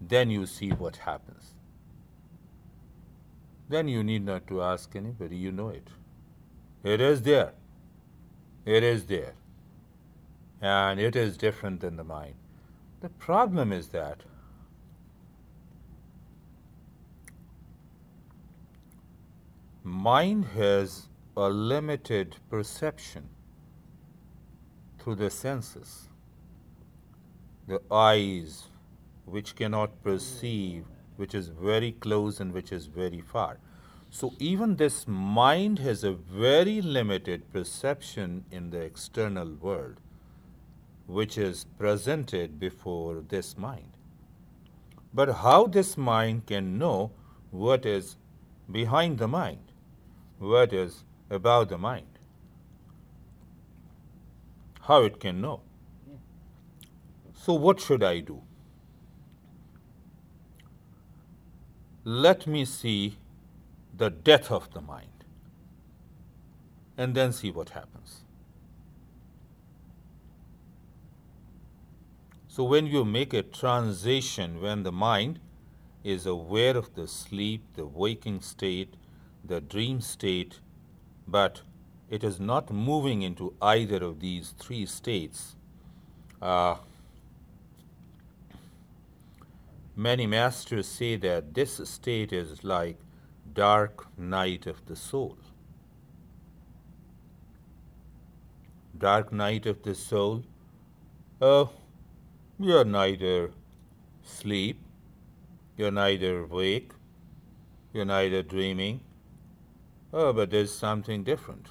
then 0.00 0.30
you 0.30 0.46
see 0.46 0.70
what 0.70 0.96
happens. 0.96 1.52
Then 3.68 3.88
you 3.88 4.02
need 4.02 4.24
not 4.24 4.46
to 4.46 4.62
ask 4.62 4.96
anybody. 4.96 5.36
You 5.36 5.52
know 5.52 5.68
it. 5.68 5.88
It 6.82 7.00
is 7.00 7.22
there. 7.22 7.52
It 8.64 8.82
is 8.82 9.04
there. 9.06 9.34
And 10.62 10.98
it 10.98 11.14
is 11.14 11.36
different 11.36 11.80
than 11.80 11.96
the 11.96 12.04
mind. 12.04 12.36
The 13.00 13.10
problem 13.10 13.70
is 13.72 13.88
that 13.88 14.22
mind 19.86 20.44
has 20.46 21.08
a 21.36 21.48
limited 21.48 22.34
perception 22.50 23.28
through 24.98 25.14
the 25.14 25.30
senses. 25.30 26.08
The 27.68 27.80
eyes, 27.88 28.64
which 29.26 29.54
cannot 29.54 30.02
perceive, 30.02 30.86
which 31.16 31.36
is 31.36 31.48
very 31.48 31.92
close 31.92 32.40
and 32.40 32.52
which 32.52 32.72
is 32.72 32.86
very 32.86 33.20
far. 33.20 33.58
So, 34.10 34.32
even 34.40 34.74
this 34.74 35.06
mind 35.06 35.78
has 35.78 36.02
a 36.02 36.12
very 36.12 36.80
limited 36.80 37.52
perception 37.52 38.44
in 38.50 38.70
the 38.70 38.80
external 38.80 39.54
world, 39.54 40.00
which 41.06 41.38
is 41.38 41.64
presented 41.78 42.58
before 42.58 43.22
this 43.28 43.56
mind. 43.56 43.92
But 45.14 45.36
how 45.36 45.66
this 45.66 45.96
mind 45.96 46.46
can 46.46 46.76
know 46.76 47.12
what 47.52 47.86
is 47.86 48.16
behind 48.70 49.18
the 49.18 49.28
mind? 49.28 49.65
What 50.38 50.72
is 50.72 51.04
about 51.30 51.68
the 51.68 51.78
mind. 51.78 52.06
How 54.82 55.02
it 55.02 55.18
can 55.20 55.40
know. 55.40 55.62
So, 57.34 57.54
what 57.54 57.80
should 57.80 58.02
I 58.02 58.20
do? 58.20 58.42
Let 62.04 62.46
me 62.46 62.64
see 62.64 63.18
the 63.96 64.10
death 64.10 64.50
of 64.50 64.72
the 64.72 64.80
mind 64.80 65.24
and 66.96 67.14
then 67.14 67.32
see 67.32 67.50
what 67.50 67.70
happens. 67.70 68.22
So, 72.48 72.64
when 72.64 72.86
you 72.86 73.04
make 73.04 73.34
a 73.34 73.42
transition, 73.42 74.60
when 74.60 74.82
the 74.82 74.92
mind 74.92 75.40
is 76.02 76.26
aware 76.26 76.76
of 76.76 76.94
the 76.94 77.06
sleep, 77.06 77.62
the 77.74 77.86
waking 77.86 78.40
state, 78.40 78.94
the 79.46 79.60
dream 79.60 80.00
state, 80.00 80.60
but 81.26 81.62
it 82.08 82.22
is 82.22 82.38
not 82.38 82.70
moving 82.70 83.22
into 83.22 83.54
either 83.60 84.02
of 84.04 84.20
these 84.20 84.54
three 84.58 84.86
states. 84.86 85.56
Uh, 86.40 86.76
many 89.94 90.26
masters 90.26 90.86
say 90.86 91.16
that 91.16 91.54
this 91.54 91.80
state 91.88 92.32
is 92.32 92.62
like 92.62 92.98
dark 93.52 94.06
night 94.18 94.66
of 94.66 94.84
the 94.86 94.96
soul. 94.96 95.36
Dark 98.96 99.32
night 99.32 99.66
of 99.66 99.82
the 99.82 99.94
soul. 99.94 100.44
Oh, 101.40 101.70
you're 102.58 102.84
neither 102.84 103.50
sleep, 104.22 104.80
you're 105.76 105.90
neither 105.90 106.40
awake, 106.40 106.92
you're 107.92 108.06
neither 108.06 108.42
dreaming, 108.42 109.00
Oh, 110.12 110.32
but 110.32 110.50
there's 110.50 110.72
something 110.72 111.24
different. 111.24 111.66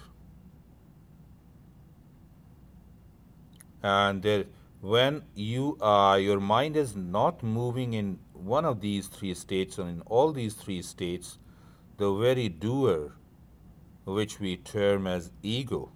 And 3.82 4.24
there, 4.24 4.46
when 4.82 5.24
you 5.36 5.78
are, 5.80 6.20
your 6.20 6.40
mind 6.40 6.76
is 6.76 6.96
not 6.96 7.44
moving 7.44 7.94
in 7.94 8.20
one 8.34 8.66
of 8.66 8.82
these 8.82 9.08
three 9.08 9.34
states 9.34 9.80
or 9.80 9.88
in 9.88 10.02
all 10.02 10.32
these 10.32 10.54
three 10.54 10.82
states, 10.82 11.40
the 11.98 12.14
very 12.14 12.50
doer 12.50 13.14
which 14.06 14.40
we 14.40 14.58
term 14.58 15.08
as 15.08 15.32
ego, 15.42 15.92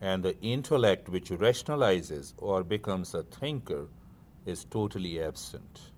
and 0.00 0.22
the 0.22 0.38
intellect 0.40 1.08
which 1.08 1.30
rationalizes 1.30 2.34
or 2.38 2.62
becomes 2.62 3.14
a 3.14 3.22
thinker 3.22 3.88
is 4.46 4.64
totally 4.64 5.20
absent. 5.20 5.90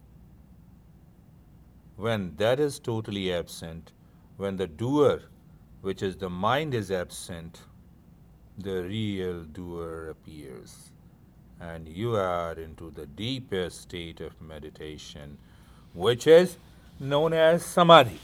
When 1.96 2.37
that 2.37 2.59
is 2.59 2.78
totally 2.78 3.33
absent, 3.33 3.92
when 4.37 4.57
the 4.57 4.66
doer, 4.66 5.22
which 5.83 6.03
is 6.03 6.16
the 6.16 6.31
mind, 6.31 6.75
is 6.75 6.90
absent, 6.90 7.61
the 8.57 8.85
real 8.85 9.42
doer 9.42 10.09
appears. 10.11 10.90
And 11.61 11.88
you 11.88 12.16
are 12.16 12.53
into 12.53 12.90
the 12.90 13.07
deepest 13.07 13.83
state 13.83 14.21
of 14.21 14.40
meditation, 14.40 15.38
which 15.92 16.27
is 16.27 16.57
known 16.99 17.33
as 17.33 17.64
samadhi, 17.64 18.18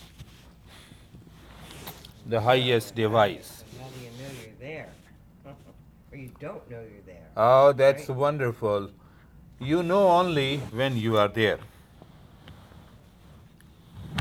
the 2.26 2.40
highest 2.40 2.94
device. 2.94 3.64
How 3.78 3.86
do 3.88 4.04
you 4.04 4.10
know 4.10 4.32
you're 4.40 4.58
there? 4.60 4.88
or 6.12 6.18
you 6.18 6.30
don't 6.40 6.70
know 6.70 6.80
you're 6.80 7.06
there? 7.06 7.28
Oh, 7.36 7.72
that's 7.72 8.08
right? 8.08 8.18
wonderful. 8.18 8.90
You 9.60 9.82
know 9.82 10.08
only 10.08 10.58
when 10.70 10.96
you 10.96 11.16
are 11.16 11.28
there. 11.28 11.58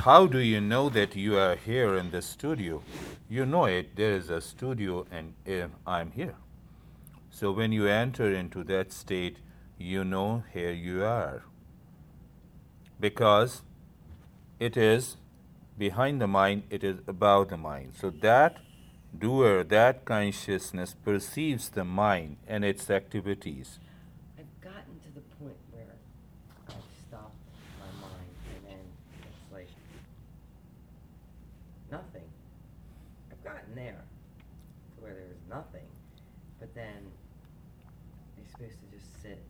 How 0.07 0.25
do 0.25 0.39
you 0.39 0.61
know 0.61 0.87
that 0.87 1.17
you 1.17 1.37
are 1.37 1.57
here 1.57 1.97
in 1.97 2.11
the 2.11 2.21
studio? 2.21 2.81
You 3.27 3.45
know 3.45 3.65
it, 3.65 3.97
there 3.97 4.13
is 4.13 4.29
a 4.29 4.39
studio 4.39 5.05
and 5.11 5.33
uh, 5.45 5.67
I'm 5.85 6.11
here. 6.11 6.35
So 7.29 7.51
when 7.51 7.73
you 7.73 7.87
enter 7.87 8.33
into 8.33 8.63
that 8.63 8.93
state, 8.93 9.39
you 9.77 10.05
know 10.05 10.45
here 10.53 10.71
you 10.71 11.03
are. 11.03 11.43
Because 13.01 13.63
it 14.61 14.77
is 14.77 15.17
behind 15.77 16.21
the 16.21 16.27
mind, 16.27 16.63
it 16.69 16.85
is 16.85 16.99
above 17.05 17.49
the 17.49 17.57
mind. 17.57 17.91
So 17.99 18.09
that 18.09 18.59
doer, 19.19 19.65
that 19.65 20.05
consciousness 20.05 20.95
perceives 21.03 21.67
the 21.67 21.83
mind 21.83 22.37
and 22.47 22.63
its 22.63 22.89
activities. 22.89 23.77
I've 24.39 24.45
gotten 24.61 25.01
to 25.03 25.13
the 25.13 25.21
point 25.43 25.57
where 25.69 25.97
I've 26.69 26.75
stopped 27.05 27.35
my 27.77 28.07
mind 28.07 28.31
and 28.55 28.65
then 28.71 28.79
it's 29.21 29.51
like 29.51 29.67
nothing. 31.89 32.27
I've 33.31 33.41
gotten 33.45 33.75
there 33.75 34.03
to 34.95 35.01
where 35.01 35.13
there 35.13 35.27
was 35.29 35.39
nothing, 35.49 35.87
but 36.59 36.75
then 36.75 37.07
you're 38.35 38.45
supposed 38.51 38.75
to 38.81 38.97
just 38.97 39.21
sit 39.21 39.41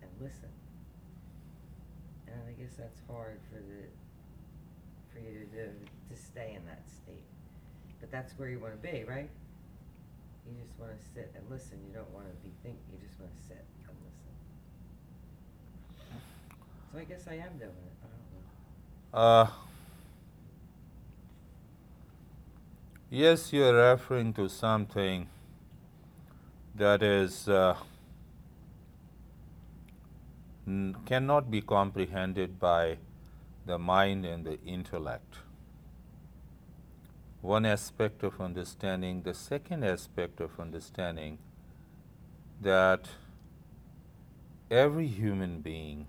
and 0.00 0.10
listen. 0.22 0.48
And 2.26 2.36
I 2.48 2.52
guess 2.52 2.72
that's 2.78 3.00
hard 3.20 3.38
for 3.52 3.60
the 3.60 3.84
for 5.12 5.20
you 5.20 5.40
to 5.40 5.44
do 5.44 5.68
to 6.08 6.16
stay 6.16 6.54
in 6.56 6.64
that 6.64 6.88
state. 6.88 7.28
But 8.00 8.10
that's 8.10 8.32
where 8.38 8.48
you 8.48 8.58
want 8.58 8.72
to 8.80 8.80
be, 8.80 9.04
right? 9.04 9.28
You 10.46 10.54
just 10.62 10.78
want 10.80 10.92
to 10.98 11.04
sit 11.14 11.30
and 11.36 11.44
listen. 11.50 11.78
You 11.86 11.92
don't 11.94 12.10
want 12.14 12.26
to 12.26 12.34
be 12.42 12.50
thinking. 12.62 12.80
You 12.92 13.06
just 13.06 13.20
want 13.20 13.36
to 13.36 13.42
sit 13.42 13.64
and 13.86 13.96
listen. 14.08 14.32
So 16.92 16.98
I 16.98 17.04
guess 17.04 17.28
I 17.28 17.34
am 17.34 17.58
doing 17.58 17.84
it. 17.88 17.96
I 18.02 18.08
don't 18.08 18.28
know. 18.32 19.28
Uh, 19.28 19.50
yes, 23.10 23.52
you 23.52 23.64
are 23.64 23.92
referring 23.92 24.32
to 24.34 24.48
something 24.48 25.28
that 26.74 27.02
is 27.02 27.48
uh, 27.48 27.76
n- 30.66 30.96
cannot 31.04 31.50
be 31.50 31.60
comprehended 31.60 32.58
by 32.58 32.96
the 33.70 33.78
mind 33.78 34.26
and 34.26 34.44
the 34.44 34.60
intellect. 34.62 35.36
One 37.40 37.64
aspect 37.64 38.24
of 38.24 38.40
understanding, 38.40 39.22
the 39.22 39.32
second 39.32 39.84
aspect 39.84 40.40
of 40.40 40.58
understanding 40.58 41.38
that 42.60 43.10
every 44.72 45.06
human 45.06 45.60
being 45.60 46.08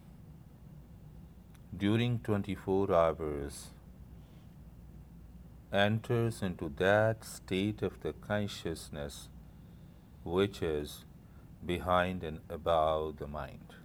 during 1.77 2.17
24 2.17 2.91
hours 2.91 3.69
enters 5.71 6.41
into 6.41 6.73
that 6.77 7.23
state 7.23 7.83
of 7.83 8.01
the 8.01 8.13
consciousness 8.13 9.29
which 10.23 10.63
is 10.63 11.05
behind 11.63 12.23
and 12.23 12.39
above 12.49 13.17
the 13.17 13.27
mind. 13.27 13.75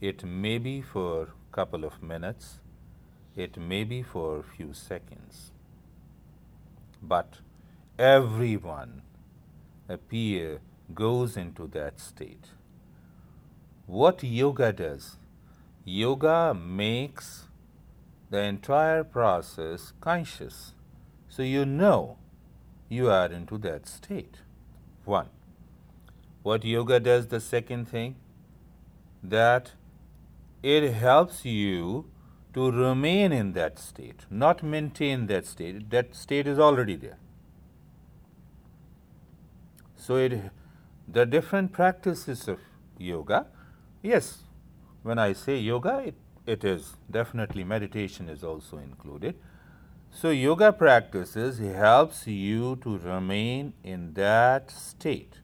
It 0.00 0.24
may 0.24 0.56
be 0.56 0.80
for 0.80 1.28
couple 1.52 1.84
of 1.84 2.02
minutes, 2.02 2.58
it 3.36 3.56
may 3.56 3.84
be 3.84 4.02
for 4.02 4.38
a 4.38 4.42
few 4.42 4.72
seconds, 4.72 5.52
but 7.02 7.38
everyone 7.98 9.02
appear 9.88 10.60
goes 10.94 11.36
into 11.36 11.66
that 11.68 12.00
state. 12.00 12.46
What 13.86 14.22
yoga 14.22 14.72
does, 14.72 15.18
yoga 15.84 16.54
makes 16.54 17.48
the 18.30 18.38
entire 18.38 19.04
process 19.04 19.92
conscious. 20.00 20.72
So 21.28 21.42
you 21.42 21.66
know 21.66 22.16
you 22.88 23.10
are 23.10 23.30
into 23.30 23.58
that 23.58 23.86
state. 23.86 24.38
One. 25.04 25.28
What 26.42 26.64
yoga 26.64 26.98
does, 26.98 27.28
the 27.28 27.40
second 27.40 27.88
thing, 27.88 28.16
that 29.22 29.72
it 30.62 30.92
helps 30.92 31.44
you 31.44 32.06
to 32.54 32.70
remain 32.70 33.32
in 33.32 33.52
that 33.52 33.78
state, 33.78 34.26
not 34.30 34.62
maintain 34.62 35.26
that 35.26 35.46
state. 35.46 35.90
That 35.90 36.14
state 36.14 36.46
is 36.46 36.58
already 36.58 36.96
there. 36.96 37.18
So 39.96 40.16
it, 40.16 40.50
the 41.08 41.24
different 41.24 41.72
practices 41.72 42.48
of 42.48 42.58
yoga, 42.98 43.46
yes, 44.02 44.42
when 45.02 45.18
I 45.18 45.32
say 45.32 45.58
yoga, 45.58 45.98
it, 46.06 46.14
it 46.46 46.64
is 46.64 46.96
definitely 47.10 47.64
meditation 47.64 48.28
is 48.28 48.44
also 48.44 48.78
included. 48.78 49.36
So 50.10 50.30
yoga 50.30 50.72
practices 50.72 51.58
helps 51.58 52.26
you 52.26 52.76
to 52.82 52.98
remain 52.98 53.72
in 53.82 54.12
that 54.14 54.70
state, 54.70 55.38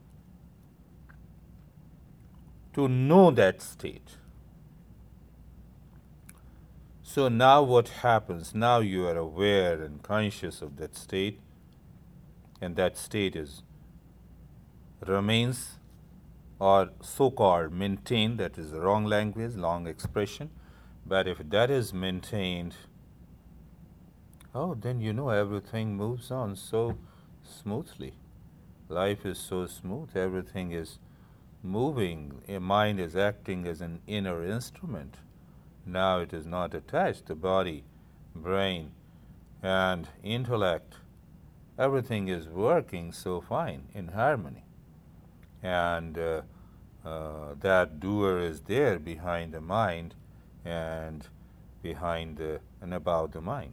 to 2.75 2.87
know 2.87 3.31
that 3.31 3.63
state. 3.63 4.18
So 7.09 7.31
now 7.31 7.63
what 7.63 7.89
happens? 7.89 8.55
Now 8.55 8.81
you 8.81 9.07
are 9.07 9.17
aware 9.17 9.83
and 9.83 10.03
conscious 10.03 10.61
of 10.61 10.77
that 10.77 10.95
state, 10.95 11.41
and 12.61 12.77
that 12.77 12.99
state 12.99 13.35
is 13.35 13.63
remains 15.07 15.79
or 16.59 16.91
so 17.01 17.31
called 17.31 17.73
maintained, 17.73 18.37
that 18.41 18.59
is 18.59 18.73
wrong 18.73 19.07
language, 19.07 19.55
long 19.55 19.87
expression. 19.87 20.51
But 21.07 21.27
if 21.27 21.39
that 21.49 21.71
is 21.71 21.95
maintained, 21.95 22.75
oh, 24.55 24.75
then 24.75 25.01
you 25.01 25.15
know 25.15 25.31
everything 25.31 25.97
moves 25.97 26.31
on 26.31 26.57
so 26.57 26.99
smoothly. 27.43 28.13
Life 28.91 29.25
is 29.25 29.39
so 29.39 29.65
smooth, 29.67 30.15
everything 30.15 30.73
is 30.73 30.99
moving, 31.63 32.43
a 32.47 32.59
mind 32.59 33.01
is 33.01 33.17
acting 33.17 33.67
as 33.67 33.81
an 33.81 34.03
inner 34.07 34.45
instrument. 34.45 35.17
Now 35.89 36.21
it 36.21 36.35
is 36.35 36.47
not 36.47 36.75
attached, 36.75 37.27
to 37.27 37.35
body, 37.35 37.85
brain, 38.35 38.93
and 39.63 40.07
intellect, 40.23 40.97
everything 41.79 42.29
is 42.29 42.47
working 42.47 43.11
so 43.11 43.41
fine 43.41 43.89
in 43.95 44.09
harmony 44.09 44.65
and 45.63 46.19
uh, 46.19 46.43
uh, 47.05 47.55
that 47.61 48.01
doer 48.01 48.39
is 48.39 48.61
there 48.63 48.99
behind 48.99 49.53
the 49.53 49.61
mind 49.61 50.15
and 50.65 51.27
behind 51.83 52.37
the, 52.37 52.61
and 52.81 52.93
about 52.93 53.33
the 53.33 53.41
mind. 53.41 53.73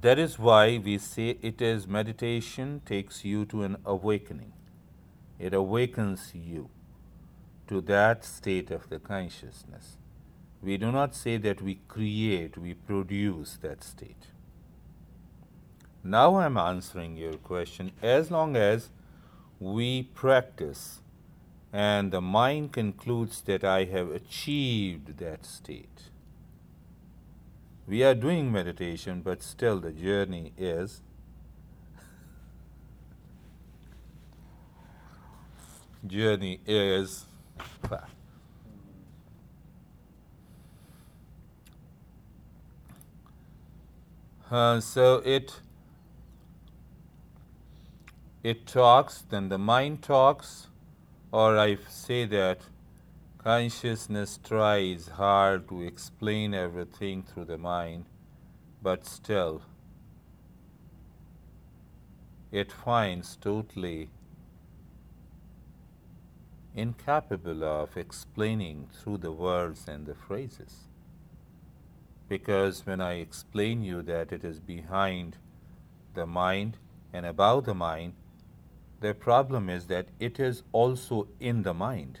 That 0.00 0.18
is 0.18 0.38
why 0.38 0.78
we 0.78 0.98
say 0.98 1.38
it 1.40 1.62
is 1.62 1.86
meditation 1.86 2.82
takes 2.84 3.24
you 3.24 3.44
to 3.46 3.62
an 3.62 3.76
awakening. 3.84 4.52
It 5.38 5.54
awakens 5.54 6.32
you 6.34 6.70
to 7.68 7.80
that 7.82 8.24
state 8.24 8.70
of 8.70 8.88
the 8.88 8.98
consciousness. 8.98 9.96
We 10.62 10.76
do 10.76 10.90
not 10.90 11.14
say 11.14 11.36
that 11.38 11.60
we 11.60 11.80
create, 11.88 12.56
we 12.56 12.74
produce 12.74 13.58
that 13.62 13.84
state. 13.84 14.28
Now 16.02 16.36
I'm 16.36 16.56
answering 16.56 17.16
your 17.16 17.34
question 17.34 17.92
as 18.02 18.30
long 18.30 18.56
as 18.56 18.90
we 19.58 20.02
practice 20.02 21.00
and 21.72 22.12
the 22.12 22.20
mind 22.20 22.72
concludes 22.72 23.40
that 23.42 23.64
I 23.64 23.84
have 23.84 24.10
achieved 24.10 25.18
that 25.18 25.44
state. 25.44 26.10
We 27.86 28.04
are 28.04 28.14
doing 28.14 28.52
meditation, 28.52 29.22
but 29.22 29.42
still 29.42 29.80
the 29.80 29.90
journey 29.90 30.52
is 30.56 31.02
journey 36.06 36.60
is 36.64 37.24
Uh, 44.50 44.78
so 44.78 45.22
it 45.24 45.60
it 48.44 48.66
talks, 48.66 49.22
then 49.30 49.48
the 49.48 49.58
mind 49.58 50.02
talks, 50.02 50.68
or 51.32 51.58
I 51.58 51.78
say 51.88 52.24
that 52.26 52.60
consciousness 53.38 54.38
tries 54.44 55.08
hard 55.08 55.68
to 55.70 55.82
explain 55.82 56.54
everything 56.54 57.22
through 57.22 57.46
the 57.46 57.58
mind, 57.58 58.04
but 58.82 59.06
still 59.06 59.62
it 62.52 62.70
finds 62.70 63.34
totally 63.36 64.10
incapable 66.74 67.62
of 67.62 67.96
explaining 67.96 68.88
through 68.92 69.18
the 69.18 69.32
words 69.32 69.86
and 69.86 70.06
the 70.06 70.14
phrases. 70.14 70.88
Because 72.28 72.84
when 72.86 73.00
I 73.00 73.14
explain 73.14 73.82
you 73.82 74.02
that 74.02 74.32
it 74.32 74.44
is 74.44 74.58
behind 74.58 75.36
the 76.14 76.26
mind 76.26 76.78
and 77.12 77.24
above 77.26 77.64
the 77.64 77.74
mind, 77.74 78.14
the 79.00 79.14
problem 79.14 79.68
is 79.68 79.86
that 79.86 80.08
it 80.18 80.40
is 80.40 80.62
also 80.72 81.28
in 81.38 81.62
the 81.62 81.74
mind, 81.74 82.20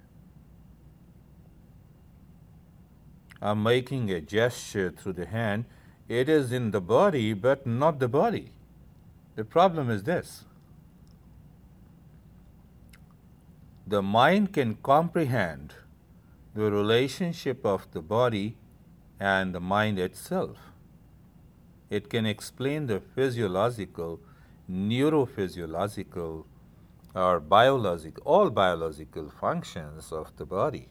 I'm 3.41 3.63
making 3.63 4.11
a 4.11 4.21
gesture 4.21 4.91
through 4.91 5.13
the 5.13 5.25
hand. 5.25 5.65
It 6.07 6.29
is 6.29 6.51
in 6.51 6.71
the 6.71 6.81
body, 6.81 7.33
but 7.33 7.65
not 7.65 7.99
the 7.99 8.07
body. 8.07 8.51
The 9.35 9.45
problem 9.45 9.89
is 9.89 10.03
this 10.03 10.45
the 13.87 14.01
mind 14.01 14.53
can 14.53 14.75
comprehend 14.75 15.73
the 16.53 16.69
relationship 16.69 17.65
of 17.65 17.87
the 17.91 18.01
body 18.01 18.55
and 19.19 19.55
the 19.55 19.59
mind 19.59 19.99
itself. 19.99 20.57
It 21.89 22.09
can 22.09 22.25
explain 22.25 22.87
the 22.87 23.01
physiological, 23.01 24.19
neurophysiological, 24.69 26.45
or 27.13 27.39
biological, 27.39 28.23
all 28.25 28.49
biological 28.49 29.29
functions 29.29 30.11
of 30.11 30.35
the 30.37 30.45
body. 30.45 30.87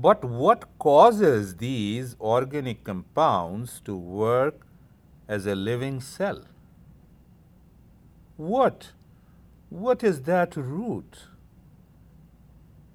But 0.00 0.24
what 0.24 0.78
causes 0.78 1.56
these 1.56 2.14
organic 2.20 2.84
compounds 2.84 3.80
to 3.80 3.96
work 3.96 4.64
as 5.26 5.44
a 5.44 5.56
living 5.56 6.00
cell? 6.00 6.44
What? 8.36 8.92
What 9.70 10.04
is 10.04 10.22
that 10.22 10.54
root? 10.54 11.24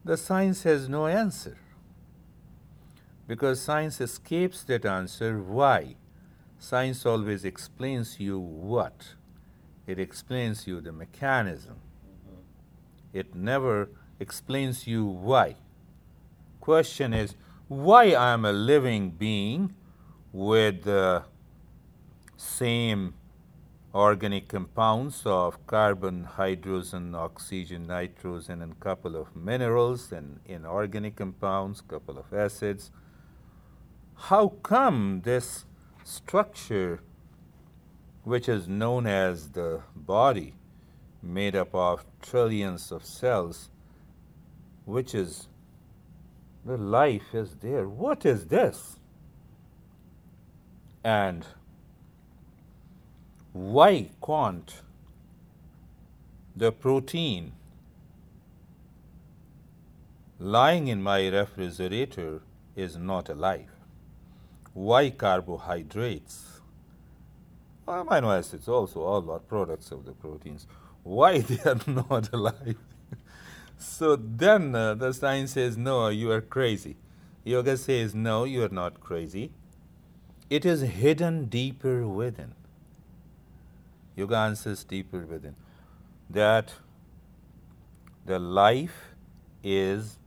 The 0.05 0.15
science 0.15 0.63
has 0.63 0.87
no 0.87 1.07
answer. 1.07 1.57
Because 3.27 3.59
science 3.59 3.99
escapes 3.99 4.63
that 4.63 4.85
answer. 4.85 5.39
Why? 5.39 5.95
Science 6.57 7.05
always 7.05 7.43
explains 7.43 8.17
you 8.21 8.39
what? 8.39 9.15
It 9.85 9.99
explains 9.99 10.67
you 10.67 10.79
the 10.79 10.93
mechanism. 10.93 11.81
It 13.11 13.35
never 13.35 13.89
explains 14.21 14.87
you 14.87 15.03
why 15.03 15.57
question 16.63 17.13
is 17.13 17.35
why 17.67 18.03
I 18.13 18.31
am 18.31 18.45
a 18.45 18.53
living 18.53 19.09
being 19.09 19.75
with 20.31 20.83
the 20.83 21.23
same 22.37 23.15
organic 23.93 24.47
compounds 24.47 25.23
of 25.25 25.67
carbon, 25.67 26.23
hydrogen, 26.23 27.15
oxygen, 27.15 27.87
nitrogen, 27.87 28.61
and 28.61 28.79
couple 28.79 29.17
of 29.17 29.35
minerals 29.35 30.13
and 30.13 30.39
inorganic 30.45 31.17
compounds, 31.17 31.81
couple 31.81 32.17
of 32.17 32.33
acids. 32.33 32.91
How 34.29 34.47
come 34.63 35.23
this 35.25 35.65
structure, 36.05 37.01
which 38.23 38.47
is 38.47 38.69
known 38.69 39.05
as 39.05 39.49
the 39.49 39.81
body, 39.93 40.55
made 41.21 41.57
up 41.57 41.75
of 41.75 42.05
trillions 42.21 42.89
of 42.89 43.03
cells, 43.03 43.69
which 44.85 45.13
is 45.13 45.49
the 46.65 46.77
life 46.77 47.33
is 47.33 47.55
there. 47.55 47.87
What 47.87 48.25
is 48.25 48.47
this? 48.47 48.97
And 51.03 51.45
why 53.51 54.09
can't 54.25 54.73
the 56.55 56.71
protein 56.71 57.53
lying 60.39 60.87
in 60.87 61.03
my 61.03 61.27
refrigerator 61.27 62.41
is 62.75 62.97
not 62.97 63.29
alive? 63.29 63.69
Why 64.73 65.09
carbohydrates? 65.11 66.61
Amino 67.87 68.37
acids 68.37 68.67
also 68.67 69.01
all 69.01 69.29
are 69.29 69.39
products 69.39 69.91
of 69.91 70.05
the 70.05 70.13
proteins. 70.13 70.65
Why 71.03 71.39
they 71.39 71.59
are 71.69 71.79
not 71.85 72.31
alive? 72.33 72.77
So 73.77 74.15
then 74.15 74.73
uh, 74.75 74.95
the 74.95 75.13
science 75.13 75.53
says, 75.53 75.77
no, 75.77 76.07
you 76.07 76.31
are 76.31 76.41
crazy. 76.41 76.95
Yoga 77.43 77.77
says, 77.77 78.15
no, 78.15 78.43
you 78.45 78.63
are 78.63 78.69
not 78.69 79.01
crazy. 79.01 79.51
It 80.49 80.65
is 80.65 80.81
hidden 80.81 81.45
deeper 81.45 82.07
within. 82.07 82.53
Yoga 84.15 84.37
answers 84.37 84.83
deeper 84.83 85.25
within. 85.25 85.55
That 86.29 86.73
the 88.25 88.39
life 88.39 89.15
is 89.63 90.17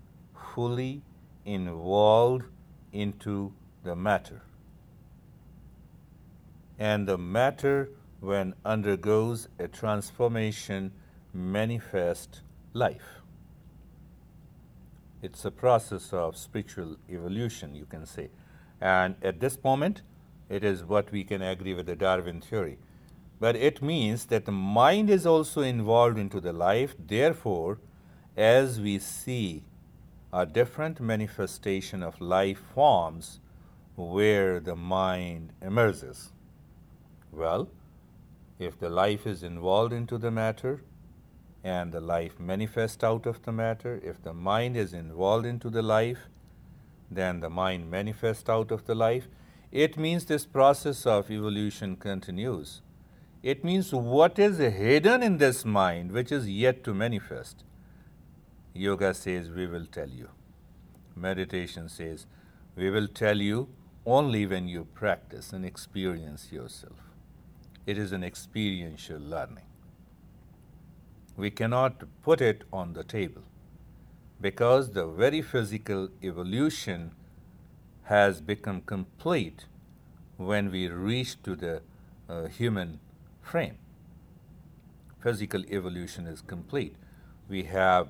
fully 0.55 1.03
involved 1.45 2.45
into 2.93 3.53
the 3.85 3.97
matter. 3.97 4.43
And 6.79 7.07
the 7.07 7.17
matter, 7.17 7.91
when 8.21 8.55
undergoes 8.65 9.49
a 9.59 9.69
transformation, 9.69 10.93
manifests 11.33 12.43
life. 12.75 13.16
It's 15.27 15.45
a 15.45 15.51
process 15.51 16.13
of 16.13 16.37
spiritual 16.37 16.99
evolution, 17.11 17.75
you 17.75 17.85
can 17.85 18.07
say. 18.07 18.31
And 18.81 19.17
at 19.21 19.41
this 19.41 19.59
moment, 19.65 20.03
it 20.49 20.63
is 20.63 20.85
what 20.85 21.11
we 21.11 21.25
can 21.25 21.43
agree 21.43 21.75
with 21.75 21.87
the 21.87 21.97
Darwin 21.97 22.41
theory. 22.41 22.79
But 23.41 23.57
it 23.57 23.83
means 23.83 24.27
that 24.27 24.45
the 24.45 24.53
mind 24.53 25.11
is 25.11 25.27
also 25.27 25.63
involved 25.63 26.17
into 26.17 26.41
the 26.41 26.53
life. 26.53 26.95
Therefore, 26.97 27.81
as 28.37 28.81
we 28.81 29.01
see 29.01 29.65
a 30.33 30.47
different 30.47 31.01
manifestation 31.01 32.05
of 32.05 32.21
life 32.21 32.63
forms 32.73 33.41
where 33.97 34.61
the 34.61 34.77
mind 34.77 35.53
emerges. 35.61 36.31
Well, 37.33 37.69
if 38.61 38.79
the 38.79 38.91
life 38.91 39.27
is 39.27 39.43
involved 39.43 39.93
into 39.93 40.19
the 40.19 40.31
matter, 40.31 40.83
and 41.67 41.91
the 41.91 42.01
life 42.01 42.39
manifests 42.39 43.03
out 43.03 43.27
of 43.27 43.43
the 43.43 43.51
matter. 43.51 44.01
If 44.05 44.23
the 44.23 44.33
mind 44.33 44.77
is 44.77 44.93
involved 44.93 45.47
into 45.47 45.69
the 45.69 45.83
life, 45.83 46.29
then 47.11 47.41
the 47.41 47.51
mind 47.51 47.91
manifests 47.91 48.49
out 48.49 48.71
of 48.71 48.85
the 48.87 48.95
life. 48.95 49.27
It 49.73 49.99
means 49.99 50.25
this 50.25 50.47
process 50.47 51.05
of 51.07 51.29
evolution 51.29 51.97
continues. 51.97 52.83
It 53.43 53.65
means 53.65 53.93
what 53.93 54.39
is 54.39 54.59
hidden 54.59 55.25
in 55.25 55.39
this 55.39 55.65
mind 55.65 56.13
which 56.13 56.31
is 56.31 56.49
yet 56.49 56.85
to 56.85 56.95
manifest. 56.95 57.65
Yoga 58.73 59.13
says, 59.13 59.51
We 59.51 59.67
will 59.67 59.87
tell 59.87 60.09
you. 60.09 60.29
Meditation 61.17 61.89
says, 61.89 62.27
We 62.77 62.91
will 62.91 63.09
tell 63.09 63.39
you 63.39 63.69
only 64.05 64.47
when 64.47 64.69
you 64.69 64.85
practice 64.95 65.53
and 65.53 65.65
experience 65.65 66.53
yourself. 66.53 67.01
It 67.87 67.99
is 67.99 68.13
an 68.13 68.23
experiential 68.23 69.19
learning. 69.19 69.67
We 71.37 71.51
cannot 71.51 72.03
put 72.23 72.41
it 72.41 72.65
on 72.73 72.95
the 72.95 73.05
table 73.05 73.43
because 74.41 74.91
the 74.93 75.07
very 75.07 75.43
physical 75.43 76.09
evolution 76.23 77.13
has 78.05 78.41
become 78.41 78.81
complete 78.83 79.67
when 80.37 80.71
we 80.71 80.89
reach 80.89 81.43
to 81.43 81.57
the 81.57 81.83
uh, 82.29 82.47
human 82.47 83.01
frame. 83.43 83.79
Physical 85.21 85.65
evolution 85.71 86.27
is 86.27 86.41
complete. 86.41 86.97
We 87.49 87.65
have 87.65 88.09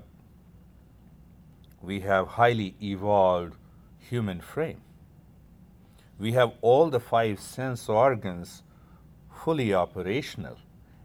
we 1.82 2.00
have 2.00 2.28
highly 2.28 2.74
evolved 2.82 3.54
human 3.98 4.40
frame. 4.40 4.80
We 6.18 6.32
have 6.32 6.52
all 6.60 6.90
the 6.90 7.00
five 7.00 7.38
sense 7.40 7.88
organs 7.88 8.62
fully 9.30 9.72
operational 9.74 10.56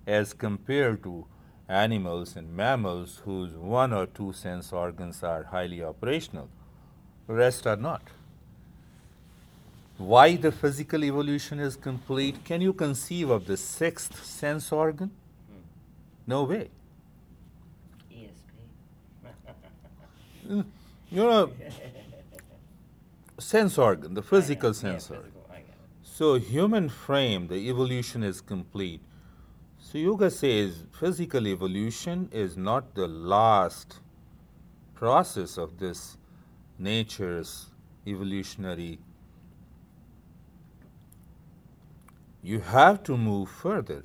as 0.07 0.33
compared 0.33 1.03
to 1.03 1.27
animals 1.71 2.35
and 2.35 2.55
mammals 2.55 3.21
whose 3.25 3.53
one 3.53 3.93
or 3.93 4.05
two 4.05 4.33
sense 4.33 4.73
organs 4.73 5.23
are 5.23 5.43
highly 5.43 5.81
operational, 5.83 6.49
the 7.27 7.33
rest 7.33 7.65
are 7.65 7.77
not. 7.77 8.01
Why 9.97 10.35
the 10.35 10.51
physical 10.51 11.03
evolution 11.03 11.59
is 11.59 11.75
complete? 11.75 12.43
Can 12.43 12.61
you 12.61 12.73
conceive 12.73 13.29
of 13.29 13.45
the 13.45 13.55
sixth 13.55 14.23
sense 14.25 14.71
organ? 14.71 15.11
No 16.27 16.43
way. 16.43 16.69
ESP. 18.11 19.31
Mm, 20.49 20.65
you 21.11 21.23
know, 21.23 21.51
sense 23.37 23.77
organ, 23.77 24.13
the 24.13 24.23
physical 24.23 24.73
sense 24.73 25.09
organ. 25.09 25.25
physical, 25.25 25.45
I 25.51 25.57
get 25.57 25.69
it. 25.69 25.75
So 26.03 26.35
human 26.35 26.89
frame, 26.89 27.47
the 27.47 27.69
evolution 27.69 28.23
is 28.23 28.41
complete. 28.41 29.01
So 29.91 29.97
yoga 29.97 30.31
says 30.31 30.85
physical 30.97 31.45
evolution 31.49 32.29
is 32.31 32.55
not 32.55 32.95
the 32.95 33.09
last 33.09 33.99
process 34.95 35.57
of 35.57 35.79
this 35.79 36.15
nature's 36.79 37.65
evolutionary. 38.07 38.99
You 42.41 42.61
have 42.61 43.03
to 43.03 43.17
move 43.17 43.49
further. 43.49 44.03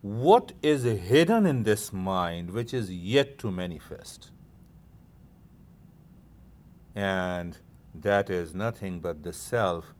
What 0.00 0.50
is 0.62 0.82
hidden 0.82 1.46
in 1.46 1.62
this 1.62 1.92
mind 1.92 2.50
which 2.50 2.74
is 2.74 2.90
yet 2.90 3.38
to 3.38 3.52
manifest? 3.52 4.32
And 6.96 7.56
that 7.94 8.30
is 8.30 8.52
nothing 8.52 8.98
but 8.98 9.22
the 9.22 9.32
self, 9.32 9.94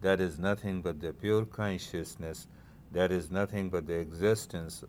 that 0.00 0.20
is 0.20 0.38
nothing 0.38 0.80
but 0.80 1.00
the 1.00 1.12
pure 1.12 1.44
consciousness, 1.44 2.46
that 2.92 3.12
is 3.12 3.30
nothing 3.30 3.70
but 3.70 3.86
the 3.86 3.94
existence, 3.94 4.84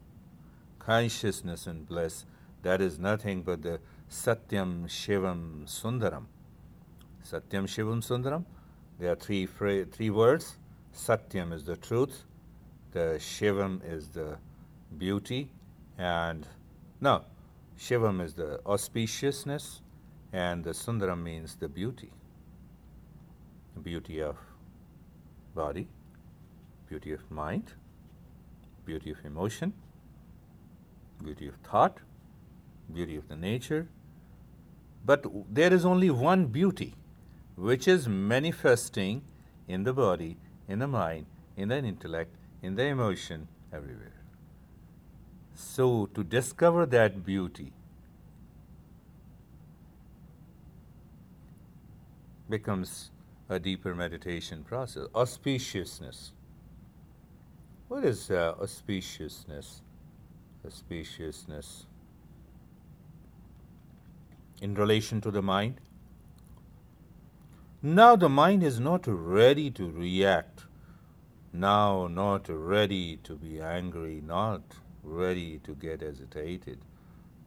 consciousness 0.80 1.68
and 1.68 1.88
bliss, 1.88 2.26
that 2.64 2.82
is 2.82 2.98
nothing 3.00 3.44
but 3.44 3.62
the 3.62 3.80
Satyam 4.10 4.88
Shivam 4.88 5.66
Sundaram. 5.66 6.26
Satyam 7.24 7.66
Shivam 7.66 8.02
Sundaram, 8.02 8.46
there 9.00 9.12
are 9.12 9.16
three, 9.16 9.46
three 9.46 10.10
words. 10.10 10.58
Satyam 10.96 11.54
is 11.54 11.66
the 11.66 11.76
truth, 11.76 12.24
the 12.92 13.18
Shivam 13.20 13.82
is 13.86 14.08
the 14.08 14.38
beauty, 14.98 15.50
and 15.98 16.48
no, 17.02 17.24
Shivam 17.78 18.22
is 18.22 18.34
the 18.34 18.60
auspiciousness, 18.66 19.82
and 20.34 20.64
the 20.64 20.72
Sundaram 20.72 21.22
means 21.22 21.56
the 21.56 21.68
beauty. 21.68 22.12
Beauty 23.84 24.22
of 24.22 24.38
body, 25.54 25.88
beauty 26.90 27.12
of 27.12 27.30
mind, 27.30 27.74
beauty 28.88 29.12
of 29.12 29.24
emotion, 29.26 29.74
beauty 31.24 31.48
of 31.48 31.56
thought, 31.58 32.00
beauty 32.94 33.18
of 33.18 33.28
the 33.28 33.36
nature. 33.36 33.88
But 35.06 35.26
there 35.54 35.74
is 35.74 35.86
only 35.86 36.10
one 36.10 36.46
beauty 36.48 36.96
which 37.56 37.88
is 37.88 38.08
manifesting 38.08 39.24
in 39.68 39.84
the 39.84 39.94
body, 39.94 40.38
in 40.68 40.80
the 40.80 40.88
mind, 40.88 41.26
in 41.58 41.70
the 41.70 41.78
intellect, 41.78 42.36
in 42.62 42.76
the 42.76 42.86
emotion, 42.86 43.48
everywhere. 43.74 44.22
So, 45.54 46.08
to 46.14 46.24
discover 46.24 46.86
that 46.86 47.26
beauty 47.26 47.74
becomes 52.50 53.12
a 53.50 53.60
deeper 53.60 53.96
meditation 53.96 54.64
process. 54.64 55.08
Auspiciousness. 55.14 56.32
What 57.88 58.04
is 58.04 58.30
uh, 58.30 58.54
auspiciousness? 58.60 59.82
Auspiciousness. 60.68 61.86
In 64.62 64.76
relation 64.76 65.22
to 65.22 65.32
the 65.32 65.42
mind? 65.42 65.80
Now 67.82 68.18
the 68.18 68.28
mind 68.28 68.64
is 68.64 68.80
not 68.82 69.06
ready 69.08 69.72
to 69.72 69.90
react. 69.90 70.66
Now 71.54 72.08
not 72.08 72.50
ready 72.50 73.18
to 73.24 73.36
be 73.36 73.62
angry, 73.62 74.22
not 74.26 74.64
ready 75.02 75.60
to 75.60 75.74
get 75.74 76.04
agitated. 76.04 76.80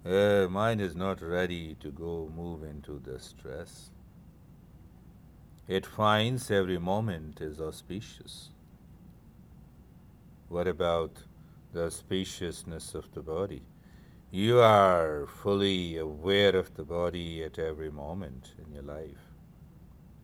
Uh, 0.07 0.47
mind 0.49 0.81
is 0.81 0.97
not 0.97 1.21
ready 1.21 1.77
to 1.81 1.91
go 1.91 2.33
move 2.35 2.63
into 2.63 2.99
the 3.05 3.21
stress. 3.21 3.91
It 5.69 5.85
finds 5.85 6.51
every 6.51 6.79
moment 6.79 7.43
is 7.43 7.61
auspicious. 7.61 8.49
What 10.51 10.67
about 10.67 11.13
the 11.73 11.93
spaciousness 11.93 12.97
of 12.97 13.13
the 13.15 13.23
body? 13.23 13.63
You 14.33 14.59
are 14.59 15.29
fully 15.29 15.97
aware 15.97 16.57
of 16.57 16.75
the 16.75 16.83
body 16.83 17.45
at 17.45 17.61
every 17.61 17.93
moment 17.93 18.55
in 18.59 18.75
your 18.75 18.83
life. 18.83 19.23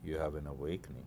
You 0.03 0.17
have 0.17 0.35
an 0.35 0.49
awakening. 0.49 1.07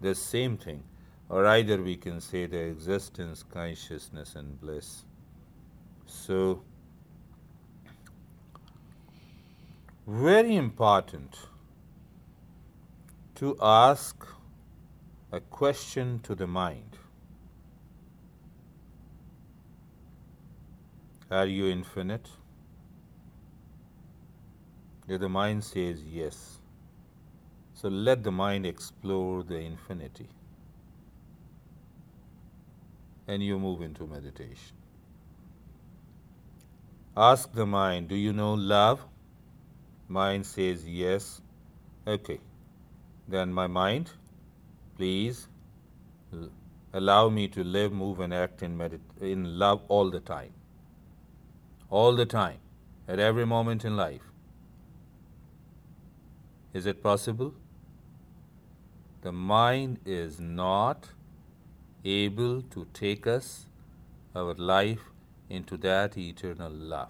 The 0.00 0.16
same 0.16 0.56
thing, 0.56 0.82
or 1.28 1.46
either 1.46 1.80
we 1.80 1.94
can 1.94 2.20
say 2.20 2.46
the 2.46 2.58
existence, 2.58 3.44
consciousness, 3.44 4.34
and 4.34 4.60
bliss. 4.60 5.04
So, 6.06 6.64
very 10.04 10.56
important 10.56 11.38
to 13.36 13.56
ask 13.62 14.26
a 15.30 15.38
question 15.38 16.18
to 16.24 16.34
the 16.34 16.48
mind 16.48 16.95
Are 21.30 21.46
you 21.46 21.66
infinite? 21.68 22.28
If 25.08 25.20
the 25.20 25.28
mind 25.28 25.64
says 25.64 26.02
yes, 26.04 26.58
so 27.74 27.88
let 27.88 28.22
the 28.22 28.32
mind 28.32 28.66
explore 28.66 29.42
the 29.42 29.58
infinity 29.58 30.28
and 33.28 33.42
you 33.42 33.58
move 33.58 33.82
into 33.82 34.06
meditation. 34.06 34.76
Ask 37.16 37.52
the 37.52 37.66
mind, 37.66 38.08
Do 38.08 38.16
you 38.16 38.32
know 38.32 38.54
love? 38.54 39.04
Mind 40.08 40.46
says 40.46 40.86
yes. 40.88 41.42
Okay. 42.06 42.40
Then, 43.28 43.52
my 43.52 43.66
mind, 43.66 44.10
please 44.96 45.48
allow 46.92 47.28
me 47.28 47.48
to 47.48 47.64
live, 47.64 47.92
move, 47.92 48.20
and 48.20 48.34
act 48.34 48.62
in, 48.62 48.78
medit- 48.78 49.20
in 49.20 49.58
love 49.58 49.82
all 49.88 50.10
the 50.10 50.20
time. 50.20 50.52
All 51.88 52.16
the 52.16 52.26
time, 52.26 52.58
at 53.08 53.18
every 53.18 53.46
moment 53.46 53.84
in 53.84 53.96
life. 53.96 54.22
Is 56.72 56.86
it 56.86 57.02
possible? 57.02 57.54
The 59.22 59.32
mind 59.32 60.00
is 60.04 60.40
not 60.40 61.08
able 62.04 62.62
to 62.62 62.86
take 62.92 63.26
us, 63.26 63.66
our 64.34 64.54
life, 64.54 65.00
into 65.48 65.76
that 65.78 66.18
eternal 66.18 66.70
love. 66.70 67.08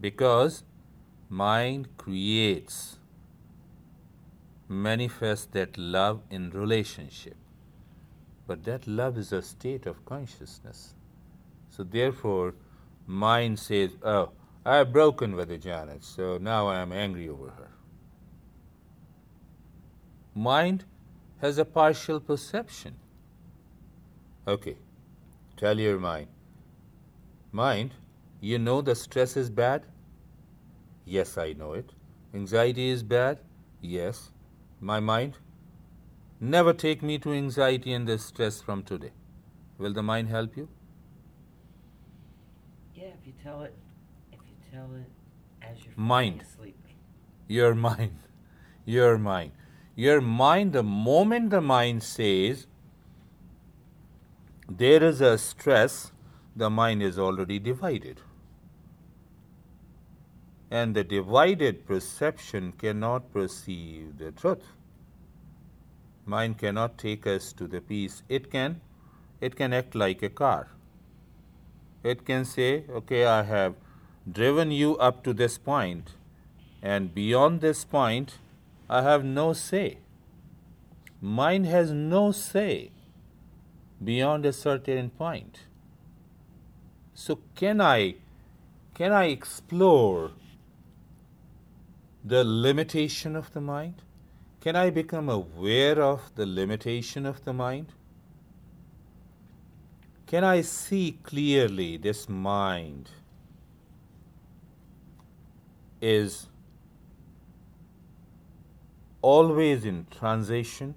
Because 0.00 0.62
mind 1.28 1.88
creates, 1.96 2.98
manifests 4.68 5.46
that 5.52 5.76
love 5.76 6.22
in 6.30 6.50
relationship. 6.50 7.36
But 8.46 8.64
that 8.64 8.86
love 8.86 9.18
is 9.18 9.32
a 9.32 9.42
state 9.42 9.86
of 9.86 10.04
consciousness. 10.06 10.94
So 11.70 11.82
therefore, 11.82 12.54
mind 13.08 13.58
says, 13.58 13.96
Oh, 14.04 14.30
I 14.64 14.76
have 14.76 14.92
broken 14.92 15.34
with 15.34 15.48
the 15.48 15.58
Janet, 15.58 16.04
so 16.04 16.38
now 16.38 16.68
I 16.68 16.78
am 16.78 16.92
angry 16.92 17.28
over 17.28 17.50
her. 17.50 17.70
Mind 20.36 20.84
has 21.40 21.58
a 21.58 21.64
partial 21.64 22.20
perception. 22.20 22.94
Okay, 24.46 24.76
tell 25.56 25.80
your 25.80 25.98
mind. 25.98 26.28
Mind, 27.50 27.94
you 28.40 28.58
know 28.60 28.80
the 28.82 28.94
stress 28.94 29.36
is 29.36 29.50
bad? 29.50 29.86
Yes, 31.04 31.36
I 31.38 31.54
know 31.54 31.72
it. 31.72 31.92
Anxiety 32.34 32.90
is 32.90 33.02
bad? 33.02 33.40
Yes. 33.80 34.30
My 34.80 35.00
mind, 35.00 35.38
Never 36.40 36.72
take 36.72 37.02
me 37.02 37.18
to 37.18 37.32
anxiety 37.32 37.92
and 37.92 38.06
the 38.06 38.16
stress 38.16 38.60
from 38.62 38.84
today. 38.84 39.12
Will 39.76 39.92
the 39.92 40.04
mind 40.04 40.28
help 40.28 40.56
you? 40.56 40.68
Yeah, 43.48 43.54
if 43.54 43.54
you 43.54 43.54
tell 43.54 43.62
it, 43.62 43.74
if 44.32 44.38
you 44.46 44.54
tell 44.70 44.88
it 44.94 45.10
as 45.62 45.84
you're 45.84 45.94
Mind. 45.96 46.42
asleep. 46.42 46.76
Your 47.46 47.74
mind. 47.74 48.18
Your 48.84 49.18
mind. 49.18 49.52
Your 49.94 50.20
mind, 50.20 50.72
the 50.72 50.82
moment 50.82 51.50
the 51.50 51.60
mind 51.60 52.02
says 52.02 52.66
there 54.68 55.02
is 55.02 55.20
a 55.20 55.38
stress, 55.38 56.12
the 56.54 56.68
mind 56.68 57.02
is 57.02 57.18
already 57.18 57.58
divided. 57.58 58.20
And 60.70 60.94
the 60.94 61.02
divided 61.02 61.86
perception 61.86 62.72
cannot 62.72 63.32
perceive 63.32 64.18
the 64.18 64.30
truth. 64.32 64.72
Mind 66.26 66.58
cannot 66.58 66.98
take 66.98 67.26
us 67.26 67.54
to 67.54 67.66
the 67.66 67.80
peace. 67.80 68.22
It 68.28 68.50
can, 68.50 68.82
it 69.40 69.56
can 69.56 69.72
act 69.72 69.94
like 69.94 70.22
a 70.22 70.28
car. 70.28 70.68
It 72.02 72.24
can 72.24 72.44
say, 72.44 72.84
okay, 72.90 73.24
I 73.24 73.42
have 73.42 73.74
driven 74.30 74.70
you 74.70 74.96
up 74.98 75.24
to 75.24 75.32
this 75.32 75.58
point, 75.58 76.14
and 76.82 77.14
beyond 77.14 77.60
this 77.60 77.84
point, 77.84 78.38
I 78.88 79.02
have 79.02 79.24
no 79.24 79.52
say. 79.52 79.98
Mind 81.20 81.66
has 81.66 81.90
no 81.90 82.30
say 82.32 82.90
beyond 84.02 84.46
a 84.46 84.52
certain 84.52 85.10
point. 85.10 85.60
So 87.14 87.40
can 87.56 87.80
I 87.80 88.14
can 88.94 89.12
I 89.12 89.26
explore 89.26 90.32
the 92.24 92.44
limitation 92.44 93.36
of 93.36 93.52
the 93.52 93.60
mind? 93.60 94.02
Can 94.60 94.76
I 94.76 94.90
become 94.90 95.28
aware 95.28 96.00
of 96.02 96.34
the 96.34 96.46
limitation 96.46 97.26
of 97.26 97.44
the 97.44 97.52
mind? 97.52 97.92
Can 100.28 100.44
I 100.44 100.60
see 100.60 101.18
clearly 101.22 101.96
this 101.96 102.28
mind 102.28 103.08
is 106.02 106.48
always 109.22 109.86
in 109.86 110.06
transition? 110.10 110.94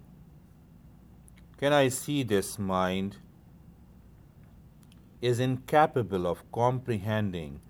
Can 1.57 1.71
I 1.71 1.87
see 1.87 2.23
this 2.23 2.59
mind 2.59 3.19
is 5.21 5.39
incapable 5.39 6.27
of 6.27 6.43
comprehending 6.51 7.61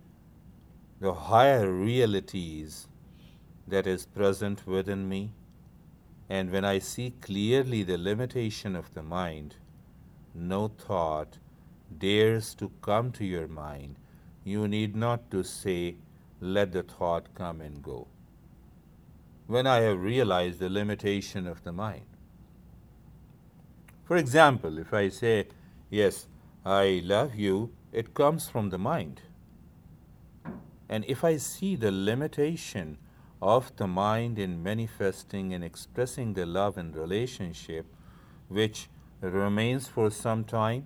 the 1.00 1.14
higher 1.14 1.72
realities 1.72 2.88
that 3.68 3.86
is 3.86 4.08
present 4.08 4.66
within 4.66 5.08
me? 5.08 5.34
And 6.28 6.50
when 6.50 6.66
I 6.66 6.80
see 6.80 7.14
clearly 7.22 7.84
the 7.84 8.00
limitation 8.00 8.76
of 8.76 8.92
the 8.96 9.04
mind, 9.04 9.58
no 10.34 10.68
thought 10.68 11.38
dares 12.00 12.54
to 12.56 12.72
come 12.82 13.12
to 13.14 13.26
your 13.26 13.48
mind. 13.48 13.96
You 14.44 14.68
need 14.68 14.96
not 14.96 15.30
to 15.32 15.44
say, 15.44 15.96
let 16.40 16.72
the 16.72 16.84
thought 16.84 17.34
come 17.36 17.62
and 17.62 17.82
go. 17.84 18.08
When 19.48 19.68
I 19.68 19.82
have 19.82 20.02
realized 20.02 20.60
the 20.60 20.70
limitation 20.70 21.46
of 21.48 21.64
the 21.64 21.72
mind. 21.72 22.06
For 24.06 24.18
example, 24.18 24.78
if 24.78 24.94
I 24.94 25.10
say, 25.10 25.48
Yes, 25.90 26.28
I 26.66 27.02
love 27.04 27.36
you, 27.36 27.72
it 27.92 28.14
comes 28.14 28.48
from 28.48 28.70
the 28.70 28.78
mind. 28.78 29.22
And 30.88 31.06
if 31.06 31.24
I 31.24 31.38
see 31.38 31.76
the 31.76 31.92
limitation 31.92 32.98
of 33.42 33.76
the 33.76 33.88
mind 33.88 34.38
in 34.38 34.62
manifesting 34.62 35.54
and 35.54 35.64
expressing 35.64 36.34
the 36.34 36.46
love 36.46 36.78
and 36.78 36.96
relationship, 36.96 37.86
which 38.48 38.90
remains 39.22 39.88
for 39.88 40.10
some 40.10 40.44
time, 40.44 40.86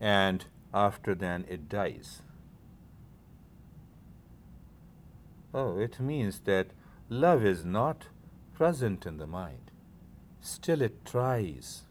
and 0.00 0.44
after 0.72 1.14
then 1.14 1.44
it 1.48 1.68
dies. 1.68 2.22
Oh, 5.54 5.78
it 5.78 5.98
means 6.00 6.40
that 6.40 6.68
love 7.08 7.44
is 7.44 7.64
not 7.64 8.08
present 8.54 9.06
in 9.06 9.16
the 9.16 9.26
mind. 9.26 9.70
Still, 10.40 10.82
it 10.82 11.04
tries. 11.04 11.82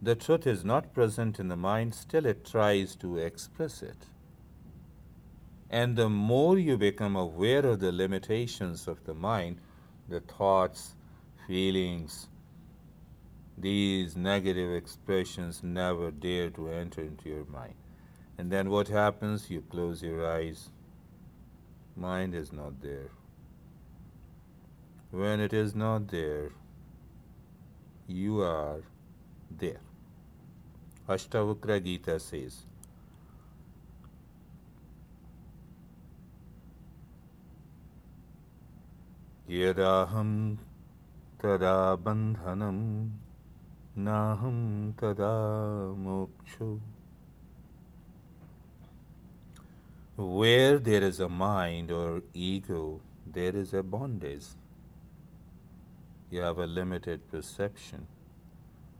The 0.00 0.14
truth 0.14 0.46
is 0.46 0.64
not 0.64 0.94
present 0.94 1.38
in 1.38 1.48
the 1.48 1.56
mind, 1.56 1.94
still, 1.94 2.24
it 2.24 2.46
tries 2.46 2.96
to 2.96 3.18
express 3.18 3.82
it. 3.82 4.06
And 5.68 5.96
the 5.96 6.08
more 6.08 6.58
you 6.58 6.78
become 6.78 7.16
aware 7.16 7.66
of 7.66 7.80
the 7.80 7.92
limitations 7.92 8.88
of 8.88 9.04
the 9.04 9.14
mind, 9.14 9.60
the 10.08 10.20
thoughts, 10.20 10.94
feelings, 11.46 12.29
these 13.59 14.15
negative 14.15 14.73
expressions 14.73 15.63
never 15.63 16.11
dare 16.11 16.49
to 16.51 16.69
enter 16.69 17.01
into 17.01 17.29
your 17.29 17.45
mind. 17.45 17.75
And 18.37 18.51
then 18.51 18.69
what 18.69 18.89
happens? 18.89 19.49
You 19.49 19.61
close 19.61 20.03
your 20.03 20.29
eyes. 20.29 20.69
Mind 21.95 22.35
is 22.35 22.51
not 22.51 22.81
there. 22.81 23.09
When 25.11 25.39
it 25.39 25.53
is 25.53 25.73
not 25.73 26.09
there, 26.09 26.51
you 28.07 28.41
are 28.41 28.81
there. 29.49 29.79
Ashtavakra 31.07 31.83
Gita 31.83 32.19
says, 32.19 32.65
यदाहं 39.47 40.57
तदा 41.39 41.77
बन्धनं 42.03 42.79
नाहं 43.97 44.57
तदा 44.99 45.33
मोक्षो 46.03 46.79
Where 50.17 50.79
there 50.79 51.03
is 51.03 51.19
a 51.19 51.27
mind 51.27 51.91
or 51.91 52.21
ego, 52.33 53.01
there 53.25 53.53
is 53.53 53.73
a 53.73 53.83
bondage. 53.83 54.45
You 56.31 56.39
have 56.39 56.57
a 56.57 56.65
limited 56.65 57.29
perception. 57.29 58.07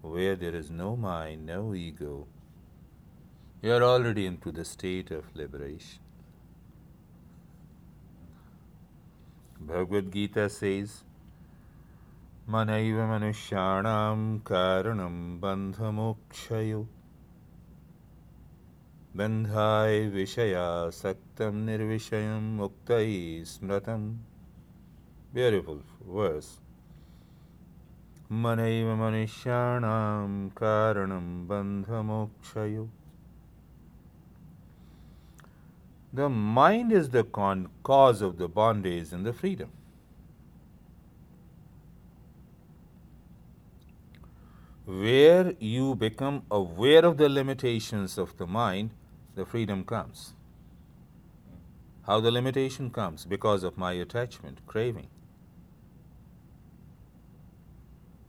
Where 0.02 0.36
there 0.36 0.54
is 0.54 0.70
no 0.70 0.98
mind, 0.98 1.46
no 1.46 1.74
ego, 1.74 2.28
you 3.62 3.72
are 3.72 3.82
already 3.82 4.26
into 4.26 4.52
the 4.52 4.66
state 4.66 5.10
of 5.10 5.24
liberation. 5.34 6.00
Bhagavad 9.60 10.12
Gita 10.12 10.50
says, 10.50 11.04
मनैव 12.53 12.97
मनुष्याणां 13.09 14.39
कारणं 14.47 15.17
बन्धमोक्षयो। 15.41 16.81
बन्धाय 19.17 19.99
विषयासक्तं 20.15 21.55
निर्विषयं 21.67 22.49
मुक्तै 22.57 23.07
स्मृतं 23.47 24.09
beautiful 25.35 25.81
verse 26.17 26.53
मनैव 28.45 28.95
मनुष्याणां 28.97 30.49
कारणं 30.59 31.27
बन्धमोक्षयो। 31.49 32.89
The 36.15 36.31
mind 36.57 36.93
is 36.93 37.11
the 37.11 37.25
cause 37.85 38.23
of 38.23 38.35
the 38.37 38.51
bondage 38.55 39.15
in 39.15 39.25
the 39.25 39.33
freedom 39.33 39.79
Where 44.91 45.55
you 45.61 45.95
become 45.95 46.43
aware 46.51 47.05
of 47.05 47.17
the 47.17 47.29
limitations 47.29 48.19
of 48.19 48.37
the 48.39 48.47
mind, 48.47 48.91
the 49.37 49.47
freedom 49.47 49.85
comes. 49.85 50.35
How 52.09 52.19
the 52.19 52.33
limitation 52.33 52.91
comes? 52.91 53.25
Because 53.25 53.63
of 53.63 53.79
my 53.79 53.93
attachment, 53.93 54.67
craving. 54.67 55.07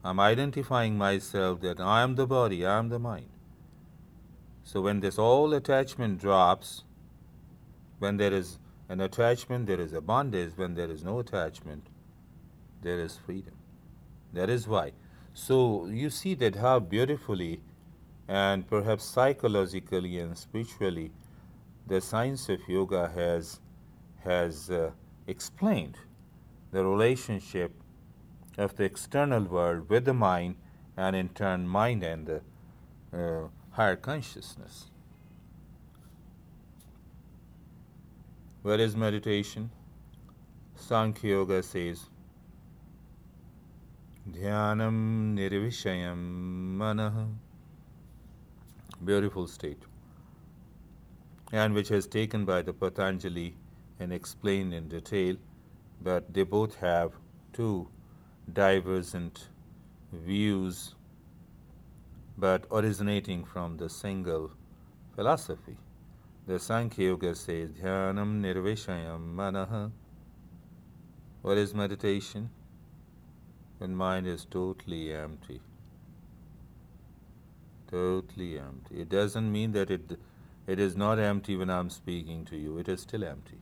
I'm 0.04 0.20
identifying 0.20 0.96
myself 0.96 1.60
that 1.62 1.80
I 1.80 2.02
am 2.02 2.14
the 2.14 2.28
body, 2.28 2.64
I 2.64 2.78
am 2.78 2.90
the 2.90 3.00
mind. 3.00 3.30
So 4.62 4.82
when 4.82 5.00
this 5.00 5.18
all 5.18 5.52
attachment 5.54 6.20
drops, 6.20 6.84
when 7.98 8.18
there 8.18 8.32
is 8.32 8.60
an 8.88 9.00
attachment, 9.00 9.66
there 9.66 9.80
is 9.80 9.92
a 9.92 10.00
bondage. 10.00 10.52
When 10.54 10.74
there 10.74 10.90
is 10.90 11.02
no 11.02 11.18
attachment, 11.18 11.88
there 12.82 13.00
is 13.00 13.16
freedom. 13.16 13.54
That 14.32 14.48
is 14.48 14.68
why. 14.68 14.92
So 15.34 15.86
you 15.86 16.10
see 16.10 16.34
that 16.34 16.56
how 16.56 16.78
beautifully 16.80 17.60
and 18.28 18.66
perhaps 18.66 19.04
psychologically 19.04 20.18
and 20.18 20.36
spiritually 20.36 21.10
the 21.86 22.00
science 22.00 22.48
of 22.48 22.60
yoga 22.68 23.10
has 23.14 23.60
has 24.24 24.70
uh, 24.70 24.90
explained 25.26 25.96
the 26.70 26.84
relationship 26.84 27.72
of 28.56 28.76
the 28.76 28.84
external 28.84 29.42
world 29.42 29.88
with 29.88 30.04
the 30.04 30.14
mind 30.14 30.56
and 30.96 31.16
in 31.16 31.28
turn 31.30 31.66
mind 31.66 32.02
and 32.02 32.26
the 32.26 32.40
uh, 33.12 33.48
higher 33.70 33.96
consciousness. 33.96 34.90
Where 38.62 38.78
is 38.78 38.94
meditation? 38.94 39.70
Sankhya 40.76 41.30
Yoga 41.30 41.62
says 41.62 42.08
Dhyanam 44.30 45.34
nirvishayam 45.34 46.76
manah. 46.78 47.26
Beautiful 49.04 49.48
state. 49.48 49.82
And 51.50 51.74
which 51.74 51.90
is 51.90 52.06
taken 52.06 52.44
by 52.44 52.62
the 52.62 52.72
Patanjali 52.72 53.56
and 53.98 54.12
explained 54.12 54.74
in 54.74 54.88
detail, 54.88 55.36
but 56.00 56.32
they 56.32 56.44
both 56.44 56.76
have 56.76 57.10
two 57.52 57.88
divergent 58.52 59.48
views, 60.12 60.94
but 62.38 62.64
originating 62.70 63.44
from 63.44 63.76
the 63.76 63.88
single 63.88 64.52
philosophy. 65.16 65.76
The 66.46 66.60
Sankhya 66.60 67.08
Yoga 67.08 67.34
says, 67.34 67.70
Dhyanam 67.70 68.40
nirvishayam 68.40 69.34
manah. 69.34 69.90
What 71.42 71.58
is 71.58 71.74
meditation? 71.74 72.50
When 73.82 73.96
mind 73.96 74.28
is 74.28 74.44
totally 74.44 75.12
empty. 75.12 75.60
Totally 77.90 78.56
empty. 78.56 79.00
It 79.00 79.08
doesn't 79.08 79.50
mean 79.50 79.72
that 79.72 79.90
it, 79.90 80.20
it 80.68 80.78
is 80.78 80.96
not 80.96 81.18
empty 81.18 81.56
when 81.56 81.68
I'm 81.68 81.90
speaking 81.90 82.44
to 82.44 82.56
you, 82.56 82.78
it 82.78 82.88
is 82.88 83.00
still 83.00 83.24
empty. 83.24 83.58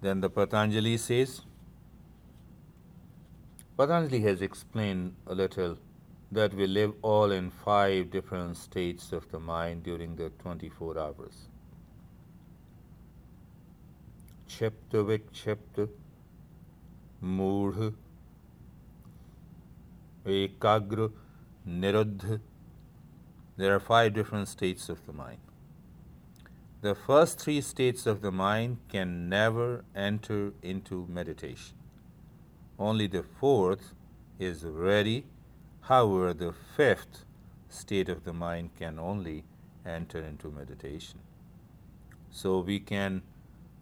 Then 0.00 0.22
the 0.22 0.30
Patanjali 0.30 0.96
says, 0.96 1.42
Patanjali 3.76 4.20
has 4.22 4.40
explained 4.40 5.16
a 5.26 5.34
little 5.34 5.76
that 6.32 6.54
we 6.54 6.66
live 6.66 6.94
all 7.02 7.32
in 7.32 7.50
five 7.50 8.10
different 8.10 8.56
states 8.56 9.12
of 9.12 9.30
the 9.30 9.38
mind 9.38 9.82
during 9.82 10.16
the 10.16 10.30
24 10.42 10.98
hours. 10.98 11.48
Chapter 14.48 15.04
Chipta 15.04 15.18
Vikchipta, 15.18 15.88
Moodha, 17.22 17.94
Ekagra, 20.24 21.12
Niruddha. 21.68 22.40
There 23.56 23.74
are 23.74 23.80
five 23.80 24.14
different 24.14 24.48
states 24.48 24.88
of 24.88 25.04
the 25.06 25.12
mind. 25.12 25.38
The 26.80 26.94
first 26.94 27.38
three 27.38 27.60
states 27.60 28.06
of 28.06 28.22
the 28.22 28.32
mind 28.32 28.78
can 28.88 29.28
never 29.28 29.84
enter 29.94 30.54
into 30.62 31.06
meditation. 31.10 31.76
Only 32.78 33.06
the 33.06 33.22
fourth 33.22 33.92
is 34.38 34.64
ready. 34.64 35.26
However, 35.82 36.32
the 36.32 36.54
fifth 36.76 37.26
state 37.68 38.08
of 38.08 38.24
the 38.24 38.32
mind 38.32 38.70
can 38.78 38.98
only 38.98 39.44
enter 39.84 40.20
into 40.20 40.50
meditation. 40.50 41.18
So 42.30 42.60
we 42.60 42.80
can 42.80 43.22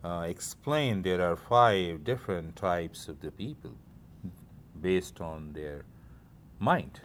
uh, 0.04 0.26
explain 0.28 1.02
there 1.02 1.20
are 1.20 1.36
five 1.36 2.04
different 2.04 2.56
types 2.56 3.08
of 3.08 3.20
the 3.20 3.30
people 3.30 3.72
based 4.80 5.20
on 5.20 5.52
their 5.52 5.84
mind. 6.58 7.00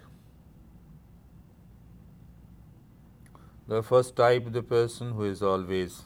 The 3.67 3.81
first 3.81 4.15
type, 4.15 4.51
the 4.51 4.61
person 4.61 5.13
who 5.13 5.23
is 5.23 5.41
always 5.41 6.03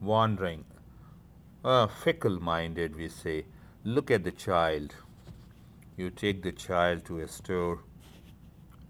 wandering, 0.00 0.64
uh, 1.64 1.86
fickle 1.86 2.40
minded, 2.40 2.96
we 2.96 3.08
say. 3.08 3.46
Look 3.84 4.10
at 4.10 4.24
the 4.24 4.32
child. 4.32 4.94
You 5.96 6.10
take 6.10 6.42
the 6.42 6.52
child 6.52 7.04
to 7.06 7.20
a 7.20 7.28
store. 7.28 7.78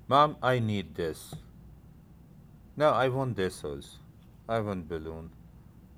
Mom, 0.08 0.36
I 0.42 0.58
need 0.58 0.94
this. 0.94 1.34
No, 2.76 2.90
I 2.90 3.08
want 3.08 3.36
this 3.36 3.62
also. 3.62 3.98
I 4.48 4.60
want 4.60 4.88
balloon. 4.88 5.30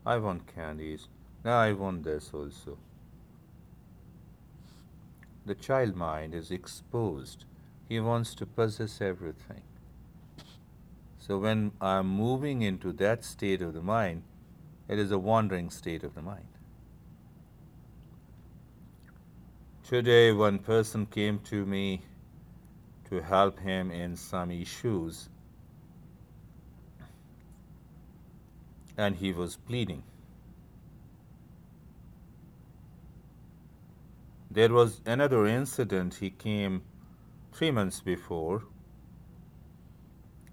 I 0.06 0.16
want 0.18 0.52
candies. 0.54 1.08
Now 1.44 1.58
I 1.58 1.72
want 1.72 2.04
this 2.04 2.30
also. 2.32 2.78
The 5.46 5.54
child 5.54 5.96
mind 5.96 6.34
is 6.34 6.50
exposed 6.50 7.44
he 7.88 7.98
wants 7.98 8.34
to 8.34 8.44
possess 8.44 9.00
everything. 9.00 9.62
So 11.18 11.38
when 11.38 11.72
I'm 11.80 12.06
moving 12.06 12.60
into 12.62 12.92
that 12.92 13.24
state 13.24 13.62
of 13.62 13.72
the 13.72 13.80
mind, 13.80 14.22
it 14.88 14.98
is 14.98 15.10
a 15.10 15.18
wandering 15.18 15.70
state 15.70 16.04
of 16.04 16.14
the 16.14 16.22
mind. 16.22 16.48
Today, 19.82 20.32
one 20.32 20.58
person 20.58 21.06
came 21.06 21.38
to 21.44 21.64
me 21.64 22.02
to 23.08 23.22
help 23.22 23.58
him 23.58 23.90
in 23.90 24.16
some 24.16 24.50
issues, 24.50 25.30
and 28.98 29.16
he 29.16 29.32
was 29.32 29.56
bleeding. 29.56 30.02
There 34.50 34.70
was 34.70 35.00
another 35.06 35.46
incident. 35.46 36.16
He 36.16 36.30
came 36.30 36.82
three 37.52 37.70
months 37.70 38.00
before, 38.00 38.64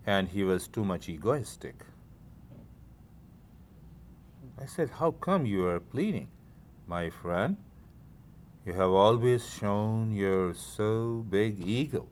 and 0.05 0.27
he 0.29 0.43
was 0.43 0.67
too 0.67 0.85
much 0.85 1.09
egoistic. 1.09 1.83
I 4.61 4.67
said, 4.67 4.89
How 4.91 5.11
come 5.11 5.45
you 5.45 5.65
are 5.67 5.79
pleading, 5.79 6.27
my 6.87 7.09
friend? 7.09 7.57
You 8.65 8.73
have 8.73 8.91
always 8.91 9.45
shown 9.47 10.13
your 10.13 10.53
so 10.53 11.25
big 11.29 11.67
ego. 11.67 12.07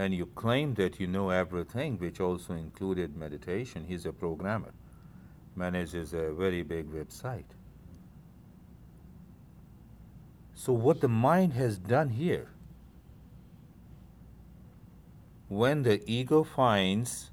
And 0.00 0.14
you 0.14 0.24
claim 0.24 0.72
that 0.76 0.98
you 0.98 1.06
know 1.06 1.28
everything, 1.28 1.98
which 1.98 2.20
also 2.20 2.54
included 2.54 3.18
meditation. 3.18 3.84
He's 3.86 4.06
a 4.06 4.12
programmer, 4.12 4.72
manages 5.54 6.14
a 6.14 6.32
very 6.32 6.62
big 6.62 6.90
website. 6.90 7.50
So, 10.54 10.72
what 10.72 11.02
the 11.02 11.08
mind 11.08 11.52
has 11.52 11.76
done 11.76 12.08
here 12.08 12.48
when 15.48 15.82
the 15.82 16.00
ego 16.10 16.44
finds 16.44 17.30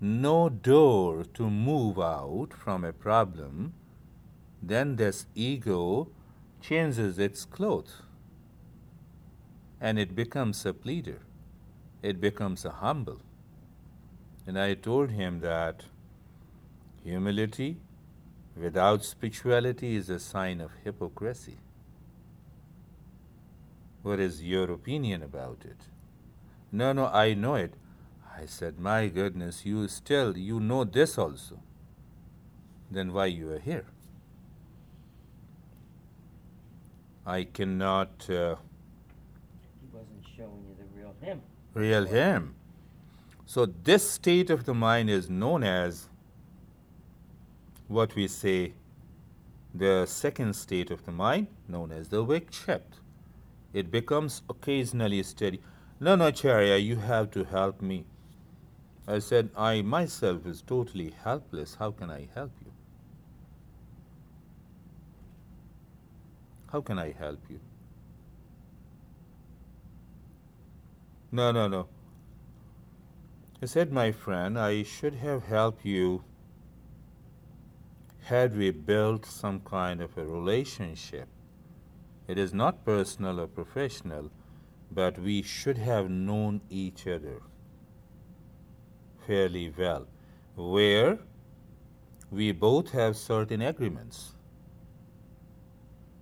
no 0.00 0.48
door 0.48 1.24
to 1.34 1.50
move 1.50 1.98
out 1.98 2.50
from 2.52 2.84
a 2.84 2.92
problem, 2.92 3.74
then 4.62 4.94
this 4.94 5.26
ego 5.34 6.08
changes 6.60 7.18
its 7.18 7.44
clothes 7.44 8.02
and 9.80 9.98
it 9.98 10.14
becomes 10.14 10.64
a 10.64 10.72
pleader. 10.72 11.22
It 12.02 12.20
becomes 12.20 12.64
a 12.64 12.70
humble. 12.70 13.20
And 14.46 14.58
I 14.58 14.74
told 14.74 15.10
him 15.10 15.40
that 15.40 15.84
humility 17.04 17.76
without 18.56 19.04
spirituality 19.04 19.96
is 19.96 20.08
a 20.08 20.18
sign 20.18 20.60
of 20.60 20.70
hypocrisy. 20.84 21.58
What 24.02 24.18
is 24.18 24.42
your 24.42 24.70
opinion 24.70 25.22
about 25.22 25.58
it? 25.64 25.76
No, 26.72 26.92
no, 26.92 27.06
I 27.06 27.34
know 27.34 27.54
it. 27.56 27.74
I 28.36 28.46
said, 28.46 28.78
My 28.78 29.08
goodness, 29.08 29.66
you 29.66 29.86
still, 29.88 30.36
you 30.38 30.60
know 30.60 30.84
this 30.84 31.18
also. 31.18 31.60
Then 32.90 33.12
why 33.12 33.26
you 33.26 33.52
are 33.52 33.58
here? 33.58 33.84
I 37.26 37.44
cannot. 37.44 38.28
Uh, 38.28 38.56
He 39.80 39.86
wasn't 39.92 40.24
showing 40.36 40.64
you 40.66 40.74
the 40.78 40.86
real 41.74 42.06
him. 42.06 42.54
So, 43.46 43.66
this 43.66 44.08
state 44.08 44.50
of 44.50 44.64
the 44.64 44.74
mind 44.74 45.10
is 45.10 45.28
known 45.28 45.64
as 45.64 46.08
what 47.88 48.14
we 48.14 48.28
say 48.28 48.74
the 49.74 50.06
second 50.06 50.54
state 50.54 50.90
of 50.90 51.04
the 51.04 51.12
mind, 51.12 51.46
known 51.68 51.92
as 51.92 52.08
the 52.08 52.24
Vikshipt. 52.24 53.00
It 53.72 53.90
becomes 53.90 54.42
occasionally 54.48 55.22
steady. 55.22 55.60
No, 56.00 56.16
no, 56.16 56.28
Acharya, 56.28 56.76
you 56.76 56.96
have 56.96 57.30
to 57.32 57.44
help 57.44 57.80
me. 57.80 58.04
I 59.06 59.18
said, 59.18 59.50
I 59.56 59.82
myself 59.82 60.46
is 60.46 60.62
totally 60.62 61.14
helpless. 61.24 61.76
How 61.76 61.90
can 61.90 62.10
I 62.10 62.28
help 62.34 62.52
you? 62.64 62.72
How 66.72 66.80
can 66.80 66.98
I 66.98 67.12
help 67.12 67.40
you? 67.48 67.60
No, 71.32 71.52
no, 71.52 71.68
no. 71.68 71.86
I 73.62 73.66
said, 73.66 73.92
my 73.92 74.10
friend, 74.10 74.58
I 74.58 74.82
should 74.82 75.14
have 75.14 75.44
helped 75.44 75.84
you 75.84 76.24
had 78.22 78.56
we 78.56 78.70
built 78.70 79.26
some 79.26 79.60
kind 79.60 80.00
of 80.00 80.16
a 80.16 80.24
relationship. 80.24 81.28
It 82.26 82.38
is 82.38 82.54
not 82.54 82.84
personal 82.84 83.40
or 83.40 83.46
professional, 83.46 84.30
but 84.90 85.18
we 85.18 85.42
should 85.42 85.78
have 85.78 86.10
known 86.10 86.60
each 86.70 87.06
other 87.06 87.42
fairly 89.26 89.72
well, 89.76 90.06
where 90.56 91.18
we 92.30 92.52
both 92.52 92.90
have 92.90 93.16
certain 93.16 93.62
agreements 93.62 94.34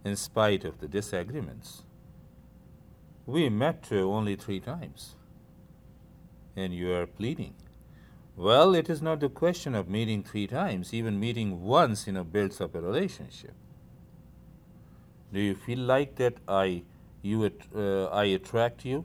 in 0.04 0.16
spite 0.16 0.64
of 0.64 0.80
the 0.80 0.88
disagreements. 0.88 1.84
We 3.28 3.50
met 3.50 3.92
only 3.92 4.36
three 4.36 4.58
times, 4.58 5.14
and 6.56 6.72
you 6.72 6.94
are 6.94 7.06
pleading. 7.06 7.52
Well, 8.34 8.74
it 8.74 8.88
is 8.88 9.02
not 9.02 9.20
the 9.20 9.28
question 9.28 9.74
of 9.74 9.86
meeting 9.86 10.22
three 10.22 10.46
times. 10.46 10.94
Even 10.94 11.20
meeting 11.20 11.60
once, 11.62 12.06
you 12.06 12.14
know, 12.14 12.24
builds 12.24 12.58
up 12.62 12.74
a 12.74 12.80
relationship. 12.80 13.52
Do 15.30 15.40
you 15.40 15.54
feel 15.54 15.80
like 15.80 16.16
that 16.16 16.38
I, 16.48 16.84
you, 17.20 17.52
uh, 17.76 18.04
I 18.06 18.24
attract 18.24 18.86
you? 18.86 19.04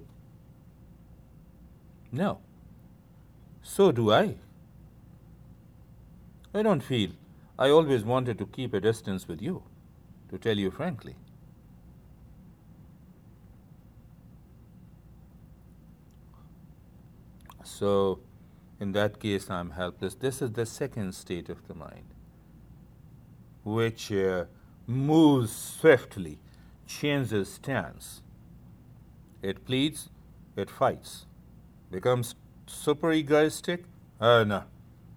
No. 2.10 2.40
So 3.62 3.92
do 3.92 4.14
I. 4.14 4.36
I 6.54 6.64
don't 6.64 6.82
feel. 6.82 7.10
I 7.60 7.72
always 7.72 8.06
wanted 8.06 8.38
to 8.38 8.46
keep 8.46 8.74
a 8.74 8.80
distance 8.80 9.28
with 9.28 9.42
you, 9.42 9.64
to 10.30 10.38
tell 10.38 10.58
you 10.58 10.72
frankly. 10.72 11.18
So, 17.84 18.22
in 18.80 18.94
that 18.94 19.20
case, 19.20 19.50
I'm 19.50 19.72
helpless. 19.72 20.16
This 20.16 20.42
is 20.42 20.54
the 20.54 20.66
second 20.66 21.14
state 21.16 21.50
of 21.50 21.68
the 21.68 21.74
mind, 21.74 22.14
which 23.66 24.10
uh, 24.10 24.46
moves 24.88 25.52
swiftly, 25.54 26.40
changes 26.88 27.52
stance. 27.56 28.22
It 29.42 29.66
pleads, 29.66 30.10
it 30.56 30.70
fights, 30.70 31.26
becomes 31.92 32.36
super 32.68 33.12
egoistic. 33.12 33.84
Oh, 34.22 34.46
no, 34.46 34.64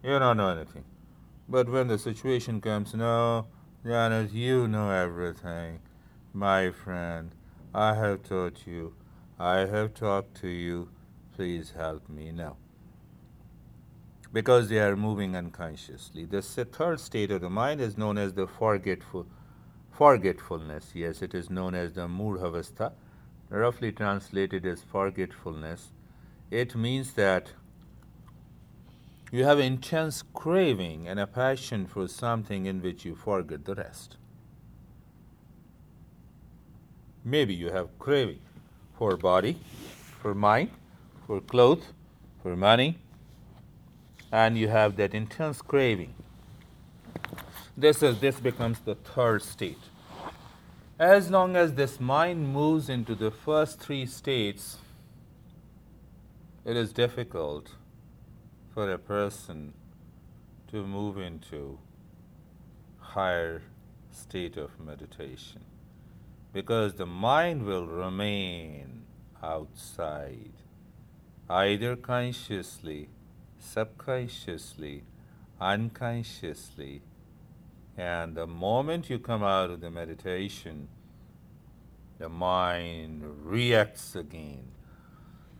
you 0.02 0.18
don't 0.18 0.36
know 0.36 0.48
anything. 0.48 0.86
But 1.48 1.68
when 1.68 1.86
the 1.86 1.98
situation 1.98 2.60
comes, 2.60 2.94
no, 2.94 3.46
Janet, 3.84 4.32
you 4.32 4.66
know 4.66 4.90
everything. 4.90 5.78
My 6.32 6.72
friend, 6.72 7.30
I 7.72 7.94
have 7.94 8.24
taught 8.24 8.66
you, 8.66 8.94
I 9.38 9.58
have 9.58 9.94
talked 9.94 10.40
to 10.40 10.48
you, 10.48 10.88
please 11.36 11.74
help 11.76 12.08
me 12.08 12.32
now. 12.32 12.56
Because 14.32 14.68
they 14.68 14.78
are 14.78 14.96
moving 14.96 15.36
unconsciously. 15.36 16.24
The 16.24 16.42
third 16.42 16.98
state 16.98 17.30
of 17.30 17.42
the 17.42 17.50
mind 17.50 17.80
is 17.80 17.96
known 17.98 18.18
as 18.18 18.32
the 18.32 18.46
forgetful, 18.46 19.26
forgetfulness. 19.92 20.92
Yes, 20.94 21.22
it 21.22 21.34
is 21.34 21.50
known 21.50 21.74
as 21.74 21.92
the 21.92 22.08
murhavastha, 22.08 22.92
roughly 23.50 23.92
translated 23.92 24.66
as 24.66 24.82
forgetfulness. 24.82 25.92
It 26.50 26.74
means 26.74 27.12
that 27.12 27.52
you 29.30 29.44
have 29.44 29.58
intense 29.58 30.22
craving 30.32 31.06
and 31.08 31.20
a 31.20 31.26
passion 31.26 31.86
for 31.86 32.08
something 32.08 32.66
in 32.66 32.80
which 32.80 33.04
you 33.04 33.14
forget 33.14 33.64
the 33.64 33.74
rest. 33.74 34.16
Maybe 37.24 37.54
you 37.54 37.70
have 37.70 37.98
craving 37.98 38.40
for 38.96 39.16
body, 39.16 39.58
for 40.22 40.34
mind, 40.34 40.70
for 41.26 41.40
clothes, 41.40 41.92
for 42.42 42.56
money, 42.56 42.98
and 44.30 44.56
you 44.56 44.68
have 44.68 44.96
that 44.96 45.14
intense 45.14 45.60
craving. 45.60 46.14
This 47.76 48.02
is 48.02 48.20
this 48.20 48.40
becomes 48.40 48.80
the 48.80 48.94
third 48.94 49.42
state. 49.42 49.78
As 50.98 51.30
long 51.30 51.56
as 51.56 51.74
this 51.74 52.00
mind 52.00 52.52
moves 52.52 52.88
into 52.88 53.14
the 53.14 53.30
first 53.30 53.80
three 53.80 54.06
states, 54.06 54.78
it 56.64 56.76
is 56.76 56.92
difficult 56.92 57.72
for 58.72 58.90
a 58.90 58.98
person 58.98 59.74
to 60.68 60.86
move 60.86 61.18
into 61.18 61.78
higher 62.98 63.62
state 64.10 64.56
of 64.56 64.80
meditation 64.80 65.60
because 66.52 66.94
the 66.94 67.06
mind 67.06 67.64
will 67.64 67.86
remain 67.86 69.02
outside 69.42 70.52
either 71.48 71.96
consciously 71.96 73.08
subconsciously 73.58 75.02
unconsciously. 75.60 77.02
And 77.96 78.34
the 78.34 78.46
moment 78.46 79.08
you 79.08 79.18
come 79.18 79.42
out 79.42 79.70
of 79.70 79.80
the 79.80 79.90
meditation 79.90 80.88
the 82.18 82.28
mind 82.28 83.22
reacts 83.44 84.16
again. 84.16 84.64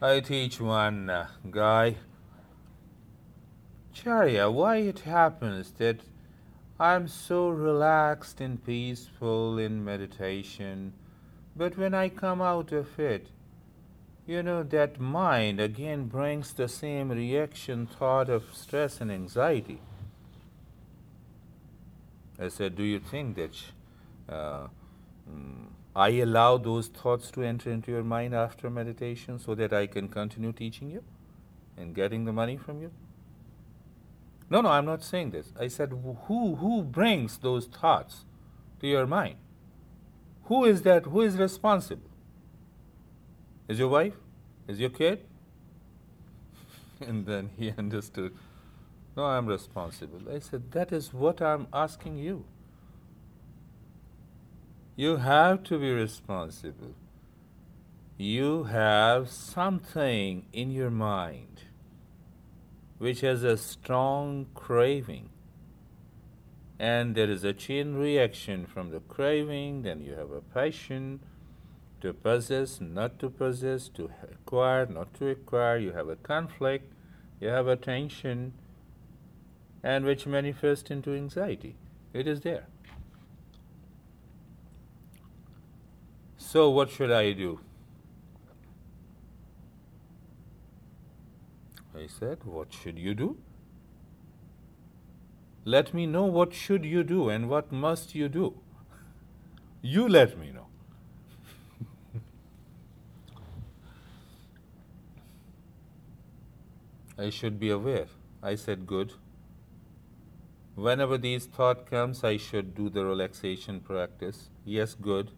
I 0.01 0.21
teach 0.21 0.61
one 0.61 1.11
uh, 1.11 1.29
guy 1.51 1.97
Charya, 3.95 4.53
why 4.53 4.77
it 4.77 5.01
happens 5.01 5.73
that 5.73 6.01
I'm 6.79 7.09
so 7.09 7.49
relaxed 7.49 8.43
and 8.43 8.63
peaceful 8.63 9.59
in 9.59 9.83
meditation, 9.83 10.93
but 11.57 11.79
when 11.79 11.95
I 11.95 12.11
come 12.11 12.43
out 12.43 12.73
of 12.73 13.01
it, 13.01 13.29
you 14.27 14.43
know, 14.43 14.63
that 14.65 14.99
mind 14.99 15.61
again 15.61 16.07
brings 16.07 16.53
the 16.53 16.69
same 16.69 17.11
reaction, 17.11 17.87
thought 17.87 18.29
of 18.29 18.45
stress 18.53 19.01
and 19.01 19.11
anxiety. 19.11 19.81
I 22.39 22.49
said, 22.49 22.75
Do 22.75 22.83
you 22.83 22.99
think 22.99 23.37
that 23.37 23.57
uh, 24.29 24.67
mm, 25.31 25.69
I 25.95 26.09
allow 26.11 26.59
those 26.59 26.89
thoughts 26.89 27.31
to 27.33 27.43
enter 27.43 27.71
into 27.71 27.93
your 27.93 28.03
mind 28.03 28.35
after 28.35 28.69
meditation 28.69 29.39
so 29.39 29.55
that 29.55 29.73
I 29.73 29.87
can 29.87 30.09
continue 30.09 30.53
teaching 30.53 30.91
you 30.91 31.05
and 31.77 31.95
getting 31.95 32.25
the 32.25 32.33
money 32.33 32.57
from 32.57 32.83
you? 32.83 32.91
No, 34.51 34.61
no, 34.61 34.69
I'm 34.69 34.85
not 34.87 35.03
saying 35.03 35.31
this. 35.31 35.53
I 35.59 35.69
said, 35.69 35.93
who, 36.27 36.57
who 36.57 36.83
brings 36.83 37.39
those 37.39 37.67
thoughts 37.67 38.25
to 38.81 38.87
your 38.87 39.07
mind? 39.07 39.37
Who 40.45 40.65
is 40.65 40.83
that? 40.83 41.07
Who 41.07 41.23
is 41.23 41.37
responsible? 41.37 42.11
Is 43.69 43.79
your 43.79 43.89
wife? 43.89 44.15
Is 44.69 44.79
your 44.79 44.91
kid? 44.91 45.25
and 47.01 47.27
then 47.27 47.51
he 47.59 47.73
understood, 47.77 48.35
no, 49.17 49.25
I'm 49.25 49.47
responsible. 49.47 50.21
I 50.33 50.39
said, 50.39 50.73
that 50.73 50.93
is 50.93 51.13
what 51.13 51.41
I'm 51.41 51.67
asking 51.73 52.19
you. 52.19 52.45
You 54.95 55.17
have 55.17 55.63
to 55.65 55.79
be 55.79 55.91
responsible. 55.91 56.95
You 58.17 58.65
have 58.65 59.31
something 59.31 60.47
in 60.53 60.71
your 60.71 60.91
mind 60.91 61.63
which 62.99 63.21
has 63.21 63.43
a 63.43 63.57
strong 63.57 64.47
craving. 64.55 65.29
And 66.79 67.15
there 67.15 67.31
is 67.31 67.45
a 67.45 67.53
chain 67.53 67.95
reaction 67.95 68.67
from 68.67 68.91
the 68.91 69.01
craving, 69.01 69.83
then 69.83 70.03
you 70.03 70.13
have 70.13 70.31
a 70.31 70.41
passion 70.41 71.21
to 72.01 72.13
possess, 72.13 72.81
not 72.81 73.19
to 73.19 73.31
possess, 73.31 73.89
to 73.89 74.11
acquire, 74.31 74.87
not 74.87 75.15
to 75.15 75.29
acquire, 75.29 75.79
you 75.79 75.93
have 75.93 76.09
a 76.09 76.17
conflict, 76.17 76.93
you 77.41 77.49
have 77.49 77.67
a 77.67 77.77
tension, 77.77 78.53
and 79.83 80.05
which 80.05 80.27
manifests 80.27 80.91
into 80.91 81.15
anxiety. 81.15 81.77
It 82.13 82.27
is 82.27 82.41
there. 82.41 82.67
So, 86.37 86.71
what 86.71 86.91
should 86.91 87.11
I 87.11 87.33
do? 87.33 87.61
I 91.97 92.07
said, 92.07 92.45
What 92.45 92.73
should 92.73 92.99
you 92.99 93.15
do? 93.15 93.39
Let 95.65 95.93
me 95.93 96.07
know 96.07 96.25
what 96.25 96.55
should 96.55 96.85
you 96.85 97.03
do 97.03 97.29
and 97.29 97.49
what 97.49 97.73
must 97.73 98.15
you 98.15 98.29
do. 98.29 98.55
You 99.83 100.09
let 100.09 100.39
me 100.39 100.51
know. 100.51 100.66
I 107.19 107.31
should 107.31 107.59
be 107.59 107.71
aware. 107.71 108.07
I 108.43 108.55
said, 108.55 108.87
Good. 108.87 109.15
Whenever 110.75 111.17
these 111.17 111.47
thought 111.47 111.91
comes, 111.91 112.23
I 112.23 112.37
should 112.37 112.75
do 112.75 112.91
the 112.91 113.05
relaxation 113.05 113.81
practice. 113.81 114.51
Yes, 114.65 114.95
good. 114.95 115.31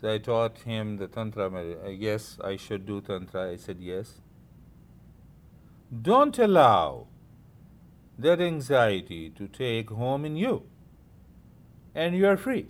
So 0.00 0.12
I 0.12 0.18
taught 0.18 0.58
him 0.58 0.96
the 0.96 1.06
tantra. 1.06 1.48
uh, 1.48 1.88
Yes, 1.88 2.38
I 2.42 2.56
should 2.56 2.86
do 2.86 3.00
tantra. 3.00 3.52
I 3.52 3.56
said 3.56 3.78
yes. 3.80 4.20
Don't 6.02 6.36
allow 6.38 7.06
that 8.18 8.40
anxiety 8.40 9.30
to 9.30 9.46
take 9.46 9.90
home 9.90 10.24
in 10.24 10.36
you. 10.36 10.64
And 11.94 12.14
you 12.16 12.26
are 12.26 12.36
free 12.36 12.66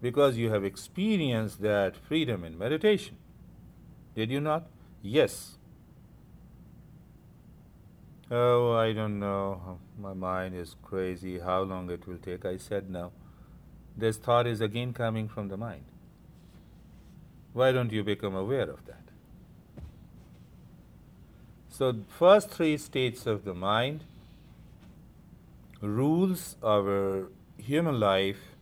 because 0.00 0.36
you 0.36 0.50
have 0.50 0.64
experienced 0.64 1.60
that 1.62 1.96
freedom 1.96 2.44
in 2.44 2.56
meditation. 2.56 3.16
Did 4.14 4.30
you 4.30 4.40
not? 4.40 4.68
Yes. 5.02 5.58
Oh, 8.36 8.72
I 8.72 8.92
don't 8.92 9.20
know. 9.20 9.78
My 9.96 10.12
mind 10.12 10.56
is 10.56 10.74
crazy. 10.82 11.38
How 11.38 11.62
long 11.62 11.88
it 11.88 12.04
will 12.08 12.16
take? 12.18 12.44
I 12.44 12.56
said 12.56 12.90
no. 12.90 13.12
This 13.96 14.16
thought 14.16 14.48
is 14.48 14.60
again 14.60 14.92
coming 14.92 15.28
from 15.28 15.46
the 15.46 15.56
mind. 15.56 15.84
Why 17.52 17.70
don't 17.70 17.92
you 17.92 18.02
become 18.02 18.34
aware 18.34 18.68
of 18.68 18.84
that? 18.86 19.04
So, 21.68 21.94
first 22.08 22.50
three 22.50 22.76
states 22.76 23.24
of 23.24 23.44
the 23.44 23.54
mind 23.54 24.02
rules 25.80 26.56
our 26.60 27.28
human 27.56 28.00
life, 28.00 28.56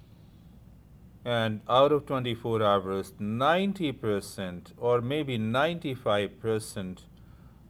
and 1.24 1.62
out 1.66 1.92
of 1.92 2.04
24 2.04 2.62
hours, 2.62 3.12
90% 3.18 4.72
or 4.76 5.00
maybe 5.00 5.38
95% 5.38 6.98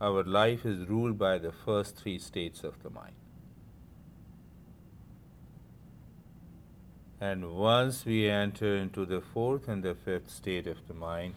our 0.03 0.25
life 0.25 0.67
is 0.67 0.89
ruled 0.89 1.17
by 1.19 1.39
the 1.39 1.53
first 1.53 1.97
three 1.97 2.19
states 2.19 2.65
of 2.65 2.83
the 2.83 2.91
mind. 2.91 3.15
And 7.21 7.53
once 7.53 8.05
we 8.05 8.29
enter 8.29 8.77
into 8.77 9.07
the 9.07 9.21
fourth 9.21 9.69
and 9.69 9.83
the 9.83 9.95
fifth 9.95 10.31
state 10.31 10.67
of 10.67 10.89
the 10.89 10.95
mind, 10.95 11.35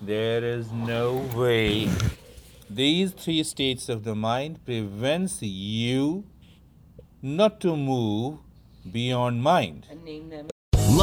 there 0.00 0.44
is 0.44 0.70
no 0.70 1.16
way 1.34 1.90
these 2.70 3.10
three 3.10 3.42
states 3.42 3.88
of 3.88 4.04
the 4.04 4.14
mind 4.14 4.64
prevents 4.64 5.42
you 5.42 6.24
not 7.20 7.58
to 7.60 7.76
move 7.76 8.38
beyond 8.92 9.42
mind. 9.42 9.88
And 9.90 10.04
name 10.04 10.28
them. 10.28 10.49